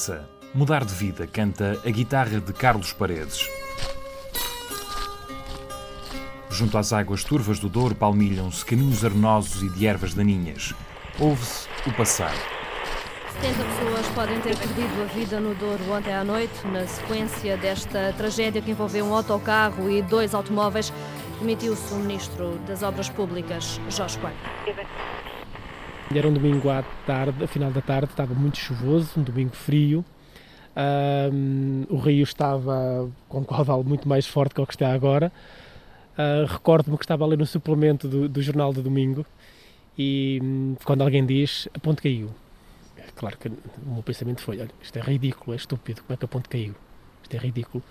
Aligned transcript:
Mudança. 0.00 0.28
Mudar 0.54 0.84
de 0.84 0.94
vida, 0.94 1.26
canta 1.26 1.78
a 1.84 1.90
guitarra 1.90 2.40
de 2.40 2.52
Carlos 2.54 2.92
Paredes. 2.92 3.46
Junto 6.50 6.78
às 6.78 6.92
águas 6.92 7.22
turvas 7.22 7.58
do 7.58 7.68
Douro 7.68 7.94
palmilham-se 7.94 8.64
caminhos 8.64 9.04
arenosos 9.04 9.62
e 9.62 9.68
de 9.68 9.86
ervas 9.86 10.14
daninhas. 10.14 10.74
Ouve-se 11.18 11.68
o 11.86 11.92
passar. 11.92 12.32
70 13.42 13.62
pessoas 13.62 14.06
podem 14.14 14.40
ter 14.40 14.56
perdido 14.56 15.02
a 15.02 15.04
vida 15.14 15.38
no 15.38 15.54
Douro 15.54 15.92
ontem 15.92 16.14
à 16.14 16.24
noite, 16.24 16.66
na 16.66 16.86
sequência 16.86 17.56
desta 17.58 18.14
tragédia 18.16 18.62
que 18.62 18.70
envolveu 18.70 19.04
um 19.04 19.14
autocarro 19.14 19.90
e 19.90 20.02
dois 20.02 20.34
automóveis, 20.34 20.92
demitiu-se 21.38 21.92
o 21.92 21.98
Ministro 21.98 22.58
das 22.66 22.82
Obras 22.82 23.08
Públicas, 23.10 23.78
Jorge 23.90 24.18
Coelho. 24.18 24.36
Era 26.12 26.26
um 26.26 26.32
domingo 26.32 26.68
à 26.68 26.82
tarde, 27.06 27.44
a 27.44 27.46
final 27.46 27.70
da 27.70 27.80
tarde, 27.80 28.10
estava 28.10 28.34
muito 28.34 28.58
chuvoso, 28.58 29.20
um 29.20 29.22
domingo 29.22 29.54
frio. 29.54 30.04
Um, 31.32 31.84
o 31.88 31.98
rio 31.98 32.24
estava 32.24 33.08
com 33.28 33.38
um 33.38 33.44
caudal 33.44 33.84
muito 33.84 34.08
mais 34.08 34.26
forte 34.26 34.52
que 34.52 34.60
o 34.60 34.66
que 34.66 34.74
está 34.74 34.92
agora. 34.92 35.30
Uh, 36.18 36.46
Recordo-me 36.46 36.98
que 36.98 37.04
estava 37.04 37.24
ali 37.24 37.36
no 37.36 37.46
suplemento 37.46 38.08
do, 38.08 38.28
do 38.28 38.42
jornal 38.42 38.72
de 38.72 38.82
domingo 38.82 39.24
e 39.96 40.40
um, 40.42 40.76
quando 40.84 41.02
alguém 41.02 41.24
diz 41.24 41.68
a 41.72 41.78
ponte 41.78 42.02
caiu, 42.02 42.28
claro 43.14 43.38
que 43.38 43.46
o 43.46 43.54
meu 43.86 44.02
pensamento 44.02 44.40
foi: 44.40 44.58
olha, 44.58 44.70
isto 44.82 44.98
é 44.98 45.02
ridículo, 45.02 45.52
é 45.52 45.56
estúpido, 45.56 46.02
como 46.02 46.14
é 46.14 46.16
que 46.16 46.24
a 46.24 46.28
ponte 46.28 46.48
caiu? 46.48 46.74
Isto 47.22 47.36
é 47.36 47.38
ridículo. 47.38 47.84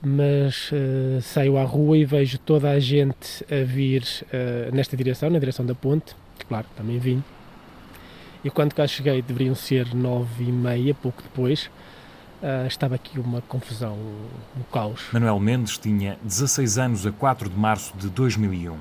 Mas 0.00 0.70
uh, 0.70 1.20
saio 1.20 1.56
à 1.58 1.64
rua 1.64 1.98
e 1.98 2.04
vejo 2.04 2.38
toda 2.38 2.70
a 2.70 2.78
gente 2.78 3.44
a 3.52 3.64
vir 3.64 4.04
uh, 4.04 4.72
nesta 4.72 4.96
direção, 4.96 5.28
na 5.28 5.40
direção 5.40 5.66
da 5.66 5.74
ponte 5.74 6.14
claro, 6.44 6.66
também 6.76 6.98
vim. 6.98 7.22
E 8.44 8.50
quando 8.50 8.74
cá 8.74 8.86
cheguei, 8.86 9.20
deveriam 9.22 9.54
ser 9.54 9.94
nove 9.94 10.44
e 10.44 10.52
meia, 10.52 10.94
pouco 10.94 11.22
depois, 11.22 11.70
uh, 12.42 12.66
estava 12.66 12.94
aqui 12.94 13.18
uma 13.18 13.40
confusão, 13.42 13.98
um 14.56 14.62
caos. 14.72 15.08
Manuel 15.12 15.40
Mendes 15.40 15.78
tinha 15.78 16.18
16 16.22 16.78
anos 16.78 17.06
a 17.06 17.12
4 17.12 17.48
de 17.48 17.58
março 17.58 17.96
de 17.96 18.08
2001. 18.08 18.76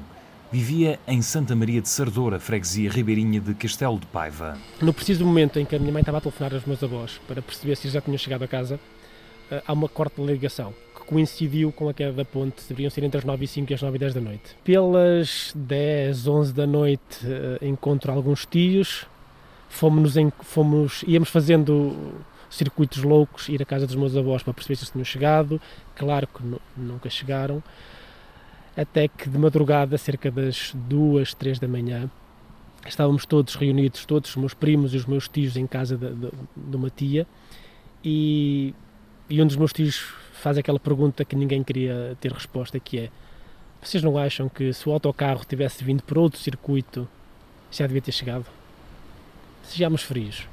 Vivia 0.51 0.99
em 1.07 1.21
Santa 1.21 1.55
Maria 1.55 1.81
de 1.81 1.89
Sardoura, 1.89 2.39
freguesia 2.39 2.89
ribeirinha 2.91 3.41
de 3.41 3.53
Castelo 3.55 3.99
de 3.99 4.05
Paiva. 4.05 4.57
No 4.79 4.93
preciso 4.93 5.25
momento 5.25 5.59
em 5.59 5.65
que 5.65 5.75
a 5.75 5.79
minha 5.79 5.91
mãe 5.91 6.01
estava 6.01 6.19
a 6.19 6.21
telefonar 6.21 6.53
aos 6.53 6.65
meus 6.65 6.83
avós 6.83 7.19
para 7.27 7.41
perceber 7.41 7.75
se 7.75 7.89
já 7.89 7.99
tinham 7.99 8.17
chegado 8.17 8.43
a 8.43 8.47
casa, 8.47 8.79
uh, 9.51 9.61
há 9.65 9.73
uma 9.73 9.89
corte 9.89 10.21
de 10.21 10.27
ligação 10.27 10.73
coincidiu 11.05 11.71
com 11.71 11.87
a 11.89 11.93
queda 11.93 12.11
da 12.11 12.25
ponte, 12.25 12.61
deveriam 12.67 12.89
ser 12.89 13.03
entre 13.03 13.19
as 13.19 13.23
9 13.23 13.43
e 13.43 13.47
5 13.47 13.71
e 13.71 13.75
as 13.75 13.81
9 13.81 13.95
e 13.95 13.99
10 13.99 14.13
da 14.13 14.21
noite. 14.21 14.55
Pelas 14.63 15.53
10, 15.55 16.27
11 16.27 16.53
da 16.53 16.67
noite 16.67 17.25
uh, 17.25 17.65
encontro 17.65 18.11
alguns 18.11 18.45
tios, 18.45 19.05
fomos, 19.69 20.17
em, 20.17 20.31
fomos, 20.41 21.03
íamos 21.07 21.29
fazendo 21.29 22.15
circuitos 22.49 23.03
loucos, 23.03 23.49
ir 23.49 23.61
à 23.61 23.65
casa 23.65 23.85
dos 23.85 23.95
meus 23.95 24.15
avós 24.15 24.43
para 24.43 24.53
perceber 24.53 24.75
se 24.75 24.83
eles 24.83 24.91
tinham 24.91 25.05
chegado, 25.05 25.61
claro 25.95 26.27
que 26.27 26.41
nunca 26.77 27.09
chegaram, 27.09 27.61
até 28.75 29.07
que 29.07 29.29
de 29.29 29.37
madrugada, 29.37 29.97
cerca 29.97 30.31
das 30.31 30.71
2, 30.73 31.33
3 31.33 31.59
da 31.59 31.67
manhã, 31.67 32.09
estávamos 32.85 33.25
todos 33.25 33.55
reunidos, 33.55 34.05
todos 34.05 34.29
os 34.29 34.35
meus 34.35 34.53
primos 34.53 34.93
e 34.93 34.97
os 34.97 35.05
meus 35.05 35.27
tios 35.27 35.57
em 35.57 35.67
casa 35.67 35.97
de, 35.97 36.13
de, 36.13 36.31
de 36.55 36.75
uma 36.75 36.89
tia, 36.89 37.27
e, 38.03 38.73
e 39.29 39.41
um 39.41 39.47
dos 39.47 39.55
meus 39.55 39.73
tios 39.73 40.13
faz 40.41 40.57
aquela 40.57 40.79
pergunta 40.79 41.25
que 41.25 41.35
ninguém 41.35 41.63
queria 41.63 42.17
ter 42.19 42.31
resposta, 42.31 42.79
que 42.79 42.99
é 42.99 43.09
vocês 43.81 44.01
não 44.01 44.17
acham 44.17 44.49
que 44.49 44.73
se 44.73 44.89
o 44.89 44.91
autocarro 44.91 45.45
tivesse 45.45 45.83
vindo 45.83 46.01
por 46.01 46.17
outro 46.17 46.39
circuito 46.39 47.07
já 47.71 47.85
devia 47.85 48.01
ter 48.01 48.11
chegado? 48.11 48.45
Sejamos 49.63 50.01
frios. 50.01 50.47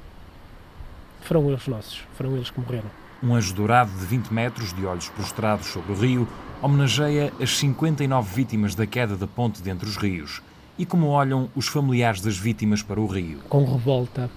Foram 1.21 1.49
eles 1.49 1.65
nossos, 1.67 2.03
foram 2.15 2.35
eles 2.35 2.49
que 2.51 2.59
morreram. 2.59 2.91
Um 3.23 3.33
anjo 3.33 3.53
dourado 3.55 3.91
de 3.91 4.05
20 4.05 4.27
metros, 4.31 4.73
de 4.73 4.85
olhos 4.85 5.09
prostrados 5.09 5.67
sobre 5.67 5.93
o 5.93 5.95
rio, 5.95 6.27
homenageia 6.61 7.33
as 7.41 7.57
59 7.57 8.35
vítimas 8.35 8.75
da 8.75 8.85
queda 8.85 9.15
da 9.15 9.25
ponte 9.25 9.61
dentre 9.61 9.87
os 9.87 9.97
rios. 9.97 10.41
E 10.77 10.85
como 10.85 11.07
olham 11.07 11.49
os 11.55 11.67
familiares 11.67 12.21
das 12.21 12.37
vítimas 12.37 12.83
para 12.83 12.99
o 12.99 13.07
rio? 13.07 13.39
Com 13.49 13.63
revolta, 13.63 14.29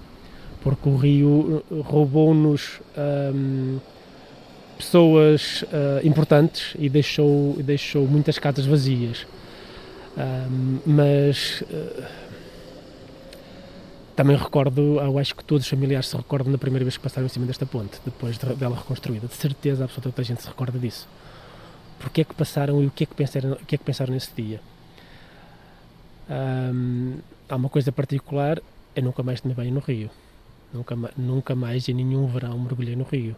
porque 0.63 0.89
o 0.89 0.97
rio 0.97 1.63
roubou-nos. 1.85 2.81
Hum, 2.97 3.79
pessoas 4.77 5.63
uh, 5.63 6.07
importantes 6.07 6.75
e 6.79 6.89
deixou, 6.89 7.55
deixou 7.63 8.07
muitas 8.07 8.39
casas 8.39 8.67
vazias. 8.67 9.27
mas 10.87 11.63
uh, 11.63 12.05
também 14.17 14.35
recordo, 14.35 14.99
eu 14.99 15.19
acho 15.19 15.37
que 15.37 15.45
todos 15.45 15.65
os 15.65 15.69
familiares 15.69 16.09
se 16.09 16.17
recordam 16.17 16.51
da 16.51 16.57
primeira 16.57 16.83
vez 16.83 16.97
que 16.97 17.03
passaram 17.03 17.27
em 17.27 17.29
cima 17.29 17.45
desta 17.45 17.67
ponte, 17.67 18.01
depois 18.03 18.39
de, 18.39 18.47
dela 18.55 18.75
reconstruída. 18.75 19.27
De 19.27 19.35
certeza 19.35 19.85
absoluta 19.85 20.11
toda 20.11 20.23
a 20.23 20.25
gente 20.25 20.41
se 20.41 20.49
recorda 20.49 20.79
disso. 20.79 21.07
Porque 21.99 22.23
é 22.23 22.25
que 22.25 22.35
passaram 22.35 22.83
e 22.83 22.87
o 22.87 22.91
que 22.91 23.05
é 23.05 23.07
que 23.07 23.15
pensaram, 23.15 23.53
o 23.53 23.67
que 23.67 23.75
é 23.75 23.79
que 23.79 23.85
pensaram 23.85 24.15
nesse 24.15 24.31
dia? 24.35 24.61
Um, 26.31 27.19
há 27.47 27.57
uma 27.57 27.69
coisa 27.69 27.93
particular, 27.93 28.59
eu 28.95 29.03
nunca 29.03 29.23
mais 29.23 29.43
tomei 29.43 29.55
banho 29.55 29.75
no 29.75 29.81
rio. 29.81 30.11
Nunca, 30.73 30.97
nunca 31.15 31.55
mais 31.55 31.87
em 31.87 31.95
nenhum 31.95 32.27
verão 32.27 32.59
mergulhei 32.59 32.97
no 32.97 33.05
rio. 33.05 33.37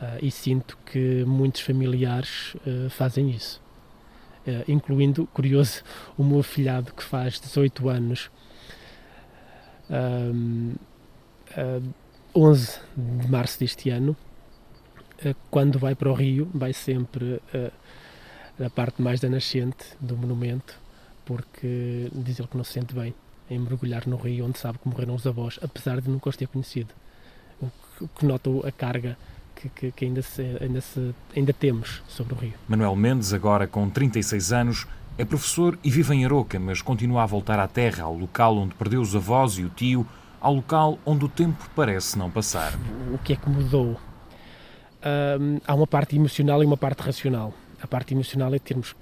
Uh, 0.00 0.16
e 0.22 0.30
sinto 0.30 0.78
que 0.86 1.24
muitos 1.26 1.60
familiares 1.60 2.54
uh, 2.66 2.88
fazem 2.88 3.30
isso. 3.30 3.60
Uh, 4.46 4.64
incluindo, 4.66 5.26
curioso, 5.26 5.82
o 6.16 6.24
meu 6.24 6.40
afilhado 6.40 6.94
que 6.94 7.04
faz 7.04 7.38
18 7.38 7.88
anos, 7.90 8.30
um, 9.90 10.74
11 12.34 12.80
de 12.96 13.28
março 13.28 13.58
deste 13.58 13.90
ano, 13.90 14.16
quando 15.50 15.78
vai 15.78 15.94
para 15.94 16.08
o 16.08 16.14
Rio, 16.14 16.48
vai 16.54 16.72
sempre 16.72 17.42
na 18.56 18.70
parte 18.70 19.02
mais 19.02 19.20
da 19.20 19.28
nascente 19.28 19.84
do 20.00 20.16
monumento, 20.16 20.78
porque 21.26 22.08
diz 22.14 22.38
ele 22.38 22.48
que 22.48 22.56
não 22.56 22.64
se 22.64 22.74
sente 22.74 22.94
bem 22.94 23.12
em 23.50 23.58
mergulhar 23.58 24.06
no 24.06 24.16
Rio, 24.16 24.46
onde 24.46 24.58
sabe 24.58 24.78
que 24.78 24.88
morreram 24.88 25.14
os 25.14 25.26
avós, 25.26 25.58
apesar 25.60 26.00
de 26.00 26.08
nunca 26.08 26.28
os 26.28 26.36
ter 26.36 26.46
conhecido. 26.46 26.94
O 27.60 28.08
que 28.08 28.24
nota 28.24 28.48
a 28.66 28.72
carga 28.72 29.18
que, 29.68 29.92
que, 29.92 30.04
ainda, 30.04 30.22
se, 30.22 30.42
ainda, 30.60 30.80
se, 30.80 31.14
ainda 31.36 31.52
temos 31.52 32.02
sobre 32.08 32.34
o 32.34 32.36
rio. 32.36 32.54
Manuel 32.68 32.96
Mendes, 32.96 33.32
agora 33.32 33.66
com 33.66 33.88
36 33.88 34.52
anos, 34.52 34.86
é 35.18 35.24
professor 35.24 35.78
e 35.84 35.90
vive 35.90 36.14
em 36.14 36.24
Aroca, 36.24 36.58
mas 36.58 36.80
continua 36.80 37.22
a 37.22 37.26
voltar 37.26 37.58
à 37.58 37.68
terra, 37.68 38.04
ao 38.04 38.16
local 38.16 38.56
onde 38.56 38.74
perdeu 38.74 39.00
os 39.00 39.14
avós 39.14 39.58
e 39.58 39.64
o 39.64 39.68
tio, 39.68 40.06
ao 40.40 40.54
local 40.54 40.98
onde 41.04 41.24
o 41.24 41.28
tempo 41.28 41.68
parece 41.74 42.18
não 42.18 42.30
passar. 42.30 42.72
O 43.12 43.18
que 43.18 43.34
é 43.34 43.36
que 43.36 43.48
mudou? 43.48 44.00
Há 45.66 45.74
uma 45.74 45.86
parte 45.86 46.16
emocional 46.16 46.62
e 46.62 46.66
uma 46.66 46.76
parte 46.76 47.02
racional. 47.02 47.52
A 47.82 47.86
parte 47.86 48.14
emocional 48.14 48.54
é 48.54 48.58
termos 48.58 48.94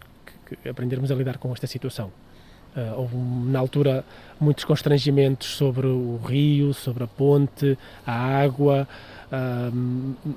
que, 0.46 0.56
que 0.56 0.68
aprendermos 0.68 1.10
a 1.10 1.14
lidar 1.14 1.38
com 1.38 1.52
esta 1.52 1.66
situação. 1.66 2.10
Uh, 2.76 2.94
houve, 2.96 3.16
na 3.16 3.58
altura, 3.58 4.04
muitos 4.38 4.64
constrangimentos 4.64 5.48
sobre 5.48 5.86
o 5.86 6.20
rio, 6.24 6.72
sobre 6.74 7.02
a 7.02 7.06
ponte, 7.06 7.76
a 8.06 8.12
água, 8.12 8.86
uh, 9.32 10.36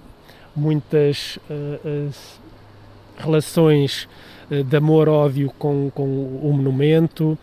muitas 0.56 1.38
uh, 1.50 2.12
relações 3.18 4.08
de 4.50 4.76
amor-ódio 4.76 5.50
com, 5.58 5.90
com 5.92 6.04
o 6.04 6.52
monumento. 6.54 7.38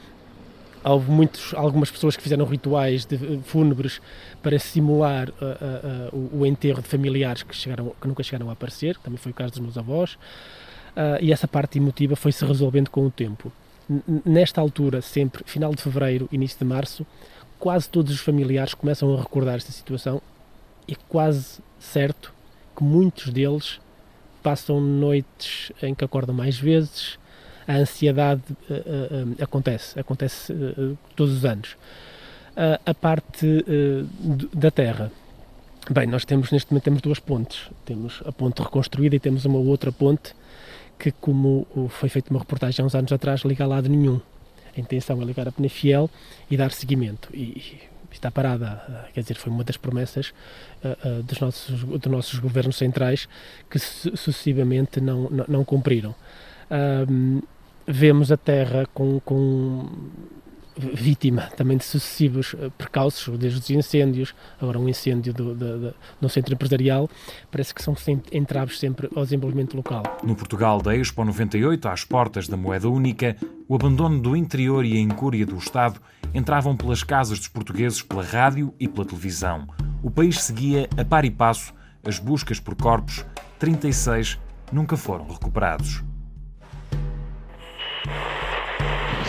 Houve 0.84 1.10
muitos, 1.10 1.54
algumas 1.54 1.90
pessoas 1.90 2.16
que 2.16 2.22
fizeram 2.22 2.44
rituais 2.44 3.06
de, 3.06 3.18
fúnebres 3.44 4.00
para 4.42 4.58
simular 4.58 5.30
o, 6.12 6.40
o, 6.40 6.46
enterro 6.46 6.82
de 6.82 6.88
familiares 6.88 7.42
que, 7.42 7.56
chegaram, 7.56 7.94
que 7.98 8.06
nunca 8.06 8.22
chegaram 8.22 8.50
a 8.50 8.52
aparecer, 8.52 8.98
também 8.98 9.16
foi 9.16 9.32
o 9.32 9.34
caso 9.34 9.52
dos 9.52 9.60
meus 9.60 9.78
avós. 9.78 10.18
e 11.22 11.32
essa 11.32 11.48
parte 11.48 11.78
emotiva 11.78 12.14
foi 12.14 12.30
se 12.30 12.44
resolvendo 12.44 12.90
com 12.90 13.06
o 13.06 13.10
tempo 13.10 13.50
nesta 14.24 14.60
altura, 14.60 15.00
sempre, 15.00 15.42
final 15.44 15.74
de 15.74 15.82
fevereiro, 15.82 16.28
início 16.30 16.58
de 16.58 16.64
março, 16.64 17.06
quase 17.58 17.88
todos 17.88 18.12
os 18.12 18.20
familiares 18.20 18.74
começam 18.74 19.14
a 19.14 19.20
recordar 19.20 19.56
esta 19.56 19.72
situação 19.72 20.20
e 20.86 20.94
quase 20.94 21.60
certo 21.78 22.32
que 22.78 22.84
muitos 22.84 23.32
deles 23.32 23.80
passam 24.40 24.80
noites 24.80 25.72
em 25.82 25.92
que 25.96 26.04
acordam 26.04 26.32
mais 26.32 26.56
vezes, 26.56 27.18
a 27.66 27.74
ansiedade 27.74 28.42
uh, 28.70 29.34
uh, 29.34 29.42
acontece, 29.42 29.98
acontece 29.98 30.54
todos 31.16 31.38
os 31.38 31.44
anos. 31.44 31.76
a 32.86 32.94
parte 32.94 33.64
da 34.54 34.70
Terra, 34.70 35.10
bem, 35.90 36.06
nós 36.06 36.24
temos 36.24 36.52
neste 36.52 36.70
momento 36.70 36.84
temos 36.84 37.02
duas 37.02 37.18
pontes, 37.18 37.68
temos 37.84 38.22
a 38.24 38.30
ponte 38.30 38.62
reconstruída 38.62 39.16
e 39.16 39.20
temos 39.20 39.44
uma 39.44 39.58
outra 39.58 39.90
ponte 39.90 40.34
que, 40.98 41.10
como 41.10 41.66
foi 41.90 42.08
feita 42.08 42.30
uma 42.30 42.38
reportagem 42.38 42.82
há 42.82 42.86
uns 42.86 42.94
anos 42.94 43.12
atrás, 43.12 43.42
liga 43.42 43.64
a 43.64 43.66
lado 43.66 43.88
nenhum. 43.88 44.20
A 44.76 44.80
intenção 44.80 45.20
é 45.20 45.24
ligar 45.24 45.48
a 45.48 45.52
Penafiel 45.52 46.08
e 46.48 46.56
dar 46.56 46.70
seguimento. 46.70 47.28
E, 47.34 47.87
está 48.18 48.30
parada, 48.30 48.82
eh, 48.88 49.12
quer 49.14 49.20
dizer, 49.22 49.34
foi 49.34 49.52
uma 49.52 49.64
das 49.64 49.76
promessas 49.76 50.32
uh, 50.84 51.08
uh, 51.08 51.22
dos, 51.22 51.40
nossos, 51.40 51.82
dos 51.84 52.12
nossos 52.12 52.38
governos 52.38 52.76
centrais 52.76 53.28
que 53.70 53.78
sucessivamente 53.78 55.00
não, 55.00 55.28
não, 55.30 55.44
não 55.48 55.64
cumpriram. 55.64 56.14
vemos 57.86 58.30
a 58.30 58.36
Terra 58.36 58.86
com, 58.92 59.20
com 59.20 59.88
vítima 60.78 61.42
também 61.56 61.76
de 61.76 61.84
sucessivos 61.84 62.54
uh, 62.54 62.70
percalços, 62.76 63.36
desde 63.38 63.58
os 63.58 63.70
incêndios, 63.70 64.34
agora 64.60 64.78
um 64.78 64.88
incêndio 64.88 65.34
do, 65.34 65.54
do, 65.54 65.94
do, 66.20 66.28
centro 66.28 66.54
empresarial, 66.54 67.10
parece 67.50 67.74
que 67.74 67.82
são 67.82 67.96
sempre, 67.96 68.36
entraves 68.36 68.78
sempre 68.78 69.08
ao 69.14 69.24
desenvolvimento 69.24 69.76
local. 69.76 70.02
No 70.22 70.36
Portugal 70.36 70.80
da 70.80 70.96
Expo 70.96 71.24
98, 71.24 71.88
às 71.88 72.04
portas 72.04 72.46
da 72.46 72.56
moeda 72.56 72.88
única, 72.88 73.36
o 73.68 73.74
abandono 73.74 74.20
do 74.20 74.36
interior 74.36 74.84
e 74.84 74.96
a 74.96 75.00
incúria 75.00 75.44
do 75.44 75.56
Estado 75.56 76.00
entravam 76.32 76.76
pelas 76.76 77.02
casas 77.02 77.38
dos 77.38 77.48
portugueses 77.48 78.02
pela 78.02 78.22
rádio 78.22 78.72
e 78.78 78.86
pela 78.86 79.06
televisão. 79.06 79.66
O 80.02 80.10
país 80.10 80.42
seguia 80.42 80.88
a 80.96 81.04
par 81.04 81.24
e 81.24 81.30
passo 81.30 81.74
as 82.04 82.18
buscas 82.18 82.60
por 82.60 82.74
corpos, 82.76 83.24
36 83.58 84.38
nunca 84.72 84.96
foram 84.96 85.26
recuperados. 85.26 86.02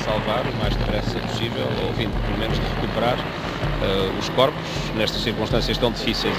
Salvar 0.09 0.44
o 0.44 0.56
mais 0.57 0.75
depressa 0.75 1.19
possível, 1.19 1.67
ou 1.83 1.91
enfim, 1.91 2.09
pelo 2.09 2.38
menos 2.39 2.57
de 2.57 2.65
recuperar 2.65 3.15
uh, 3.15 4.17
os 4.17 4.27
corpos 4.29 4.59
nestas 4.95 5.21
circunstâncias 5.21 5.77
tão 5.77 5.91
difíceis. 5.91 6.35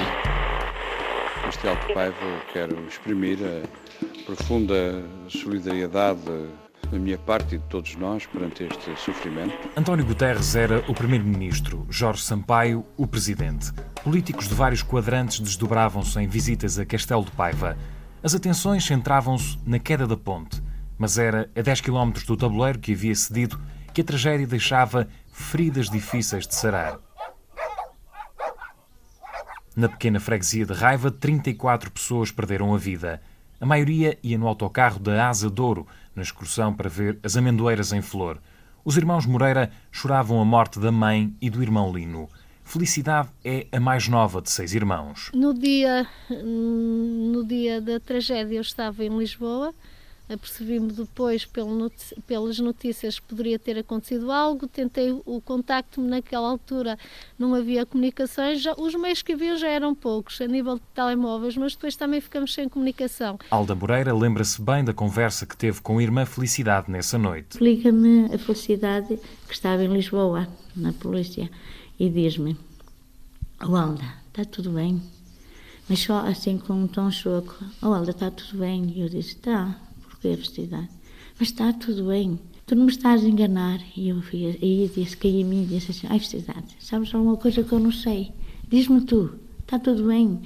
Este 1.49 1.69
Alto 1.69 1.94
Paiva 1.94 2.17
quero 2.52 2.84
exprimir 2.88 3.38
a 3.40 4.25
profunda 4.26 5.05
solidariedade 5.28 6.19
da 6.90 6.99
minha 6.99 7.17
parte 7.17 7.55
e 7.55 7.58
de 7.58 7.64
todos 7.67 7.94
nós 7.94 8.26
perante 8.26 8.64
este 8.64 9.00
sofrimento. 9.00 9.56
António 9.76 10.05
Guterres 10.05 10.56
era 10.56 10.84
o 10.88 10.93
primeiro-ministro, 10.93 11.87
Jorge 11.88 12.23
Sampaio, 12.23 12.84
o 12.96 13.06
presidente. 13.06 13.70
Políticos 14.02 14.49
de 14.49 14.55
vários 14.55 14.82
quadrantes 14.82 15.38
desdobravam-se 15.38 16.19
em 16.19 16.26
visitas 16.26 16.76
a 16.76 16.84
Castelo 16.84 17.25
de 17.25 17.31
Paiva. 17.31 17.78
As 18.20 18.34
atenções 18.34 18.84
centravam-se 18.84 19.56
na 19.64 19.78
queda 19.78 20.08
da 20.08 20.16
ponte, 20.16 20.61
mas 21.00 21.17
era 21.17 21.50
a 21.56 21.62
10 21.62 21.81
km 21.81 22.12
do 22.26 22.37
tabuleiro 22.37 22.79
que 22.79 22.93
havia 22.93 23.14
cedido 23.14 23.58
que 23.94 24.02
a 24.02 24.05
tragédia 24.05 24.47
deixava 24.47 25.08
feridas 25.32 25.88
difíceis 25.88 26.47
de 26.47 26.55
sarar. 26.55 26.99
Na 29.75 29.88
pequena 29.88 30.20
freguesia 30.20 30.67
de 30.67 30.75
Raiva, 30.75 31.11
34 31.11 31.91
pessoas 31.91 32.31
perderam 32.31 32.75
a 32.75 32.76
vida. 32.76 33.23
A 33.58 33.64
maioria 33.64 34.19
ia 34.23 34.37
no 34.37 34.47
autocarro 34.47 34.99
da 34.99 35.26
Asa 35.26 35.49
Douro, 35.49 35.87
na 36.14 36.20
excursão 36.20 36.75
para 36.75 36.91
ver 36.91 37.19
as 37.23 37.35
amendoeiras 37.35 37.94
em 37.94 38.02
flor. 38.02 38.38
Os 38.85 38.99
irmãos 38.99 39.25
Moreira 39.25 39.70
choravam 39.91 40.38
a 40.38 40.44
morte 40.44 40.79
da 40.79 40.93
mãe 40.93 41.35
e 41.41 41.49
do 41.49 41.62
irmão 41.62 41.91
Lino. 41.91 42.29
Felicidade 42.62 43.31
é 43.43 43.67
a 43.73 43.81
mais 43.81 44.06
nova 44.06 44.43
de 44.43 44.50
seis 44.50 44.75
irmãos. 44.75 45.31
No 45.32 45.55
dia, 45.55 46.06
no 46.29 47.43
dia 47.43 47.81
da 47.81 47.99
tragédia 47.99 48.58
eu 48.58 48.61
estava 48.61 49.02
em 49.02 49.19
Lisboa, 49.19 49.75
apercebi-me 50.32 50.93
depois 50.93 51.44
pelas 51.44 52.59
notícias 52.61 53.19
que 53.19 53.27
poderia 53.27 53.59
ter 53.59 53.77
acontecido 53.77 54.31
algo, 54.31 54.69
tentei 54.69 55.11
o 55.27 55.41
contacto-me 55.41 56.09
naquela 56.09 56.49
altura, 56.49 56.97
não 57.37 57.55
havia 57.55 57.85
comunicações, 57.85 58.62
já, 58.62 58.75
os 58.75 58.94
meios 58.94 59.23
que 59.23 59.32
havia 59.32 59.56
já 59.56 59.69
eram 59.69 59.94
poucos, 59.94 60.41
a 60.41 60.47
nível 60.47 60.77
de 60.77 60.82
telemóveis, 60.94 61.56
mas 61.56 61.75
depois 61.75 61.97
também 61.97 62.21
ficamos 62.21 62.55
sem 62.55 62.69
comunicação. 62.69 63.38
Alda 63.50 63.75
Moreira 63.75 64.15
lembra-se 64.15 64.62
bem 64.62 64.85
da 64.85 64.94
conversa 64.94 65.44
que 65.44 65.56
teve 65.56 65.81
com 65.81 65.99
a 65.99 66.03
irmã 66.03 66.25
Felicidade 66.25 66.91
nessa 66.91 67.19
noite. 67.19 67.62
Liga-me 67.62 68.33
a 68.33 68.38
Felicidade, 68.38 69.19
que 69.49 69.53
estava 69.53 69.83
em 69.83 69.93
Lisboa, 69.93 70.47
na 70.76 70.93
polícia, 70.93 71.50
e 71.99 72.09
diz-me, 72.09 72.56
oh 73.61 73.75
Alda, 73.75 74.05
está 74.29 74.44
tudo 74.44 74.71
bem? 74.71 75.03
Mas 75.88 75.99
só 75.99 76.21
assim 76.21 76.56
com 76.56 76.75
um 76.75 76.87
tom 76.87 77.11
choco, 77.11 77.56
oh 77.83 77.88
Alda, 77.93 78.12
está 78.12 78.31
tudo 78.31 78.61
bem? 78.61 78.93
E 78.94 79.00
eu 79.00 79.09
disse, 79.09 79.35
está 79.35 79.76
a 80.28 80.37
vestidade. 80.37 80.88
Mas 81.38 81.49
está 81.49 81.72
tudo 81.72 82.08
bem. 82.08 82.38
Tu 82.67 82.75
não 82.75 82.84
me 82.84 82.93
estás 82.93 83.25
a 83.25 83.28
enganar. 83.28 83.81
E 83.96 84.08
eu 84.08 84.20
vi, 84.20 84.58
e 84.61 84.90
disse, 84.94 85.17
caí 85.17 85.40
em 85.40 85.44
mim 85.44 85.62
e 85.64 85.67
disse 85.67 85.90
assim, 85.90 86.06
ai 86.08 86.19
vestidade, 86.19 86.76
sabes 86.78 87.14
alguma 87.14 87.37
coisa 87.37 87.62
que 87.62 87.72
eu 87.72 87.81
não 87.81 87.93
sei? 87.93 88.32
Diz-me 88.69 89.00
tu, 89.02 89.38
está 89.61 89.78
tudo 89.78 90.06
bem? 90.06 90.40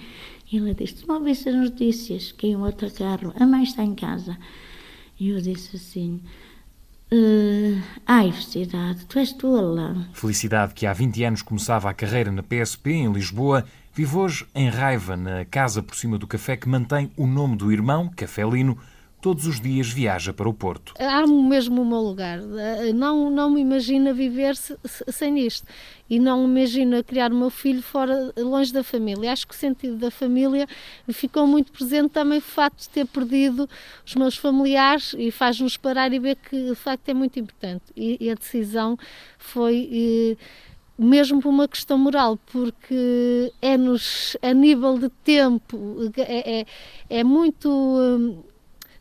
E 0.51 0.59
ela 0.59 0.75
disse, 0.75 0.95
tu 0.95 1.09
não 1.09 1.23
viste 1.23 1.49
as 1.49 1.55
notícias, 1.55 2.33
que 2.33 2.55
um 2.55 2.63
outro 2.63 2.91
carro, 2.93 3.33
a 3.39 3.47
mãe 3.47 3.65
está 3.65 3.83
em 3.83 3.95
casa. 3.95 4.39
E 5.19 5.29
eu 5.29 5.41
disse 5.41 5.77
assim, 5.77 6.21
Uh, 7.13 7.81
ai, 8.07 8.33
Felicidade, 8.33 9.05
tu 9.07 9.19
és 9.21 9.33
tola. 9.33 10.09
Felicidade, 10.13 10.75
que 10.75 10.85
há 10.85 10.93
20 10.93 11.23
anos 11.23 11.43
começava 11.43 11.89
a 11.89 11.95
carreira 11.95 12.33
na 12.33 12.43
PSP 12.43 12.91
em 12.91 13.13
Lisboa, 13.13 13.65
vive 13.95 14.17
hoje 14.17 14.47
em 14.53 14.69
raiva 14.69 15.17
na 15.17 15.45
casa 15.45 15.81
por 15.81 15.95
cima 15.95 16.19
do 16.19 16.27
café 16.27 16.57
que 16.57 16.69
mantém 16.69 17.13
o 17.17 17.27
nome 17.27 17.57
do 17.57 17.71
irmão, 17.71 18.11
Café 18.17 18.43
Lino, 18.43 18.77
todos 19.25 19.47
os 19.47 19.59
dias 19.59 19.89
viaja 19.89 20.35
para 20.35 20.47
o 20.47 20.53
Porto. 20.53 20.93
Há 20.99 21.27
mesmo 21.27 21.81
o 21.81 21.87
meu 21.87 21.97
lugar. 21.97 22.41
Não, 22.95 23.31
não 23.31 23.49
me 23.49 23.63
imagino 23.63 24.13
viver 24.13 24.55
-se, 24.55 24.77
sem 25.09 25.39
isto. 25.39 25.67
E 26.11 26.19
não 26.19 26.47
me 26.47 26.61
imagino 26.61 27.03
criar 27.03 27.33
o 27.33 27.35
meu 27.35 27.49
filho 27.49 27.81
fora, 27.81 28.35
longe 28.37 28.71
da 28.71 28.85
família. 28.85 29.33
Acho 29.33 29.49
que 29.49 29.55
o 29.55 29.57
sentido 29.57 29.97
da 29.97 30.11
família 30.11 30.67
ficou 31.09 31.47
muito 31.47 31.73
presente 31.73 32.11
também 32.11 32.37
o 32.37 32.43
facto 32.43 32.81
de 32.81 32.91
ter 32.91 33.07
perdido 33.07 33.67
os 34.05 34.15
meus 34.15 34.37
familiares 34.37 35.15
e 35.17 35.31
faz-nos 35.31 35.79
parar 35.79 36.13
e 36.13 36.19
ver 36.19 36.37
que 36.37 36.69
de 36.69 36.75
facto 36.75 37.09
é 37.09 37.15
muito 37.15 37.39
importante. 37.39 37.85
E, 37.97 38.19
e 38.21 38.31
a 38.31 38.35
decisão 38.35 38.99
foi. 39.39 39.89
Eh, 39.91 40.37
mesmo 40.97 41.41
por 41.41 41.49
uma 41.49 41.67
questão 41.67 41.99
moral, 41.99 42.39
porque 42.53 43.53
é-nos, 43.61 44.37
a 44.41 44.53
nível 44.53 44.97
de 44.97 45.09
tempo, 45.25 45.77
é, 46.17 46.61
é, 46.61 46.67
é 47.11 47.25
muito 47.25 47.69
hum, 47.69 48.45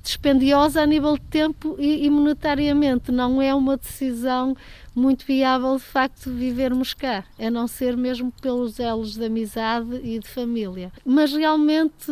dispendiosa 0.04 0.82
a 0.82 0.86
nível 0.86 1.18
de 1.18 1.24
tempo 1.24 1.76
e, 1.80 2.06
e, 2.06 2.10
monetariamente. 2.10 3.12
Não 3.12 3.42
é 3.42 3.56
uma 3.56 3.78
decisão 3.78 4.56
muito 4.94 5.26
viável, 5.26 5.76
de 5.78 5.84
facto, 5.84 6.30
vivermos 6.30 6.94
cá, 6.94 7.24
a 7.40 7.50
não 7.50 7.68
ser 7.68 7.98
mesmo 7.98 8.32
pelos 8.42 8.80
elos 8.80 9.16
de 9.16 9.26
amizade 9.26 10.02
e 10.04 10.20
de 10.20 10.28
família. 10.28 10.92
Mas 11.04 11.34
realmente 11.34 12.12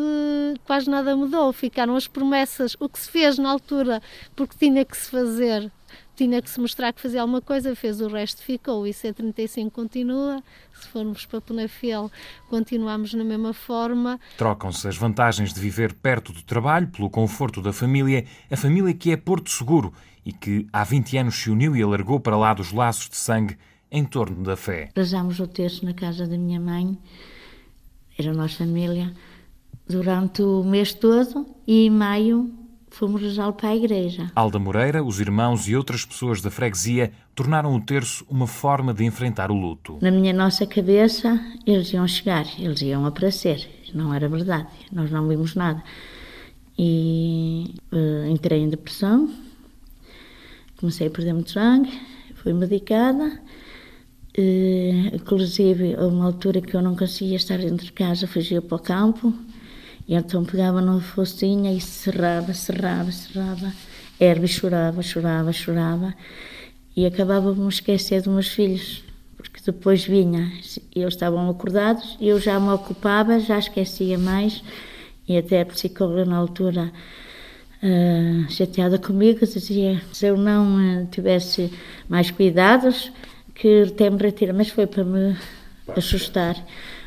quase 0.66 0.90
nada 0.90 1.16
mudou. 1.16 1.52
Ficaram 1.52 1.96
as 1.96 2.08
promessas, 2.08 2.76
o 2.80 2.90
que 2.90 3.00
se 3.00 3.10
fez 3.10 3.38
na 3.38 3.52
altura, 3.52 4.02
porque 4.36 4.56
tinha 4.58 4.84
que 4.86 4.98
se 4.98 5.12
fazer 5.12 5.72
tinha 6.22 6.40
que 6.40 6.50
se 6.52 6.60
mostrar 6.60 6.94
que 6.94 7.02
fazia 7.02 7.22
alguma 7.22 7.42
coisa, 7.42 7.76
fez 7.76 8.00
o 8.00 8.08
resto, 8.08 8.44
ficou. 8.44 8.86
E 8.86 8.92
C35 8.92 9.72
continua. 9.72 10.44
Se 10.72 10.88
formos 10.88 11.26
para 11.26 11.42
Penafiel, 11.42 12.12
continuamos 12.48 13.12
na 13.16 13.24
mesma 13.24 13.54
forma. 13.54 14.20
Trocam-se 14.38 14.88
as 14.88 14.96
vantagens 14.96 15.52
de 15.52 15.60
viver 15.60 15.94
perto 15.94 16.32
do 16.32 16.44
trabalho, 16.44 16.88
pelo 16.90 17.10
conforto 17.10 17.60
da 17.60 17.74
família, 17.74 18.24
a 18.52 18.56
família 18.56 18.94
que 18.94 19.12
é 19.12 19.18
Porto 19.18 19.50
Seguro 19.50 19.92
e 20.24 20.32
que 20.32 20.68
há 20.72 20.84
20 20.84 21.18
anos 21.18 21.36
se 21.36 21.50
uniu 21.50 21.76
e 21.76 21.82
alargou 21.82 22.20
para 22.20 22.38
lá 22.38 22.54
dos 22.54 22.72
laços 22.72 23.10
de 23.10 23.18
sangue 23.18 23.58
em 23.92 24.06
torno 24.06 24.44
da 24.44 24.56
fé. 24.56 24.90
Rezámos 24.96 25.40
o 25.40 25.48
terço 25.48 25.84
na 25.84 25.94
casa 25.96 26.28
da 26.28 26.38
minha 26.38 26.60
mãe, 26.60 26.96
era 28.16 28.30
a 28.30 28.34
nossa 28.36 28.58
família, 28.58 29.12
durante 29.90 30.44
o 30.44 30.64
mês 30.64 30.94
todo 30.94 31.48
e 31.66 31.88
em 31.88 31.90
maio 31.90 32.61
fomos 32.92 33.22
rezá-lo 33.22 33.54
para 33.54 33.70
a 33.70 33.76
igreja. 33.76 34.32
Alda 34.36 34.60
Moreira, 34.60 35.04
os 35.04 35.20
irmãos 35.20 35.68
e 35.68 35.76
outras 35.76 36.06
pessoas 36.06 36.42
da 36.42 36.52
freguesia 36.52 37.12
tornaram 37.34 37.74
o 37.74 37.82
terço 37.82 38.26
uma 38.30 38.46
forma 38.46 38.94
de 38.94 39.04
enfrentar 39.04 39.50
o 39.50 39.56
luto. 39.56 39.98
Na 40.02 40.12
minha 40.12 40.34
nossa 40.34 40.68
cabeça, 40.68 41.40
eles 41.66 41.92
iam 41.94 42.08
chegar, 42.08 42.46
eles 42.60 42.82
iam 42.82 43.06
aparecer. 43.06 43.68
Não 43.94 44.14
era 44.14 44.28
verdade, 44.28 44.70
nós 44.92 45.10
não 45.10 45.28
vimos 45.28 45.56
nada. 45.56 45.82
E 46.78 47.76
uh, 47.92 48.30
entrei 48.30 48.60
em 48.60 48.70
depressão, 48.70 49.34
comecei 50.78 51.08
a 51.08 51.10
perder 51.10 51.34
muito 51.34 51.52
sangue, 51.52 51.92
fui 52.36 52.54
medicada. 52.54 53.40
Uh, 54.38 55.16
inclusive, 55.16 55.96
a 55.96 56.08
uma 56.08 56.26
altura 56.26 56.62
que 56.62 56.76
eu 56.76 56.82
não 56.82 56.96
conseguia 56.96 57.36
estar 57.36 57.58
dentro 57.58 57.86
de 57.86 57.92
casa, 57.92 58.28
fugia 58.28 58.62
para 58.62 58.76
o 58.76 58.80
campo, 58.80 59.34
e 60.08 60.16
então 60.16 60.44
pegava 60.44 60.82
numa 60.82 61.02
focinha 61.02 61.72
e 61.74 61.80
serrava, 61.80 62.54
serrava, 62.54 63.12
serrava. 63.12 63.74
Erva 64.20 64.46
e 64.46 64.48
chorava, 64.48 65.02
chorava, 65.02 65.52
chorava. 65.52 66.14
E 66.96 67.06
acabava 67.06 67.54
por 67.54 67.64
me 67.64 67.70
esquecer 67.70 68.22
dos 68.22 68.32
meus 68.32 68.48
filhos, 68.50 69.04
porque 69.36 69.60
depois 69.66 70.06
vinha, 70.06 70.52
eles 70.96 71.14
estavam 71.14 71.50
acordados, 71.50 72.18
eu 72.22 72.40
já 72.40 72.60
me 72.60 72.70
ocupava, 72.70 73.40
já 73.40 73.58
esquecia 73.58 74.18
mais. 74.18 74.64
E 75.28 75.38
até 75.38 75.62
a 75.62 75.66
psicóloga 75.66 76.26
na 76.26 76.36
altura, 76.36 76.92
uh, 77.82 78.52
chateada 78.52 79.00
comigo, 79.00 79.40
dizia 79.40 80.02
se 80.12 80.28
eu 80.28 80.38
não 80.38 80.76
uh, 80.76 81.08
tivesse 81.08 81.72
mais 82.10 82.30
cuidados, 82.30 83.12
que 83.56 83.84
até 83.84 84.10
me 84.10 84.18
retira. 84.18 84.54
Mas 84.54 84.70
foi 84.70 84.86
para 84.86 85.04
me 85.04 85.36
assustar 85.96 86.56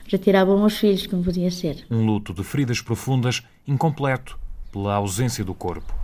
retiravam 0.06 0.62
os 0.64 0.78
filhos, 0.78 1.06
como 1.06 1.22
podia 1.24 1.50
ser. 1.50 1.86
Um 1.90 2.04
luto 2.04 2.32
de 2.32 2.42
feridas 2.44 2.80
profundas, 2.80 3.42
incompleto 3.66 4.38
pela 4.72 4.94
ausência 4.94 5.44
do 5.44 5.54
corpo. 5.54 5.94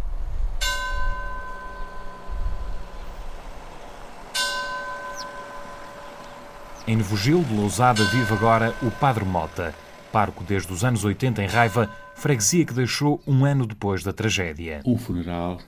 Em 6.86 6.96
Nevogil 6.96 7.44
de 7.44 7.54
Lousada 7.54 8.02
vive 8.04 8.32
agora 8.32 8.74
o 8.82 8.90
Padre 8.90 9.24
Mota, 9.24 9.74
parco 10.10 10.42
desde 10.42 10.72
os 10.72 10.82
anos 10.82 11.04
80 11.04 11.42
em 11.42 11.46
Raiva, 11.46 11.88
freguesia 12.16 12.64
que 12.64 12.74
deixou 12.74 13.22
um 13.26 13.44
ano 13.44 13.66
depois 13.66 14.02
da 14.02 14.12
tragédia. 14.12 14.82
Um 14.84 14.98
funeral 14.98 15.60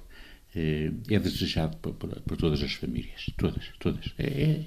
é 0.54 1.18
desejado 1.18 1.76
por, 1.78 1.94
por, 1.94 2.10
por, 2.20 2.36
todas 2.36 2.62
as 2.62 2.74
famílias. 2.74 3.26
Todas, 3.38 3.64
todas. 3.78 4.12
É, 4.18 4.26
é, 4.26 4.64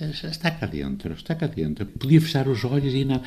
está 0.00 0.50
cá 0.50 0.66
dentro, 0.66 1.12
está 1.12 1.34
cá 1.34 1.46
dentro. 1.46 1.86
Podia 1.86 2.20
fechar 2.20 2.48
os 2.48 2.64
olhos 2.64 2.94
e 2.94 3.04
não. 3.04 3.22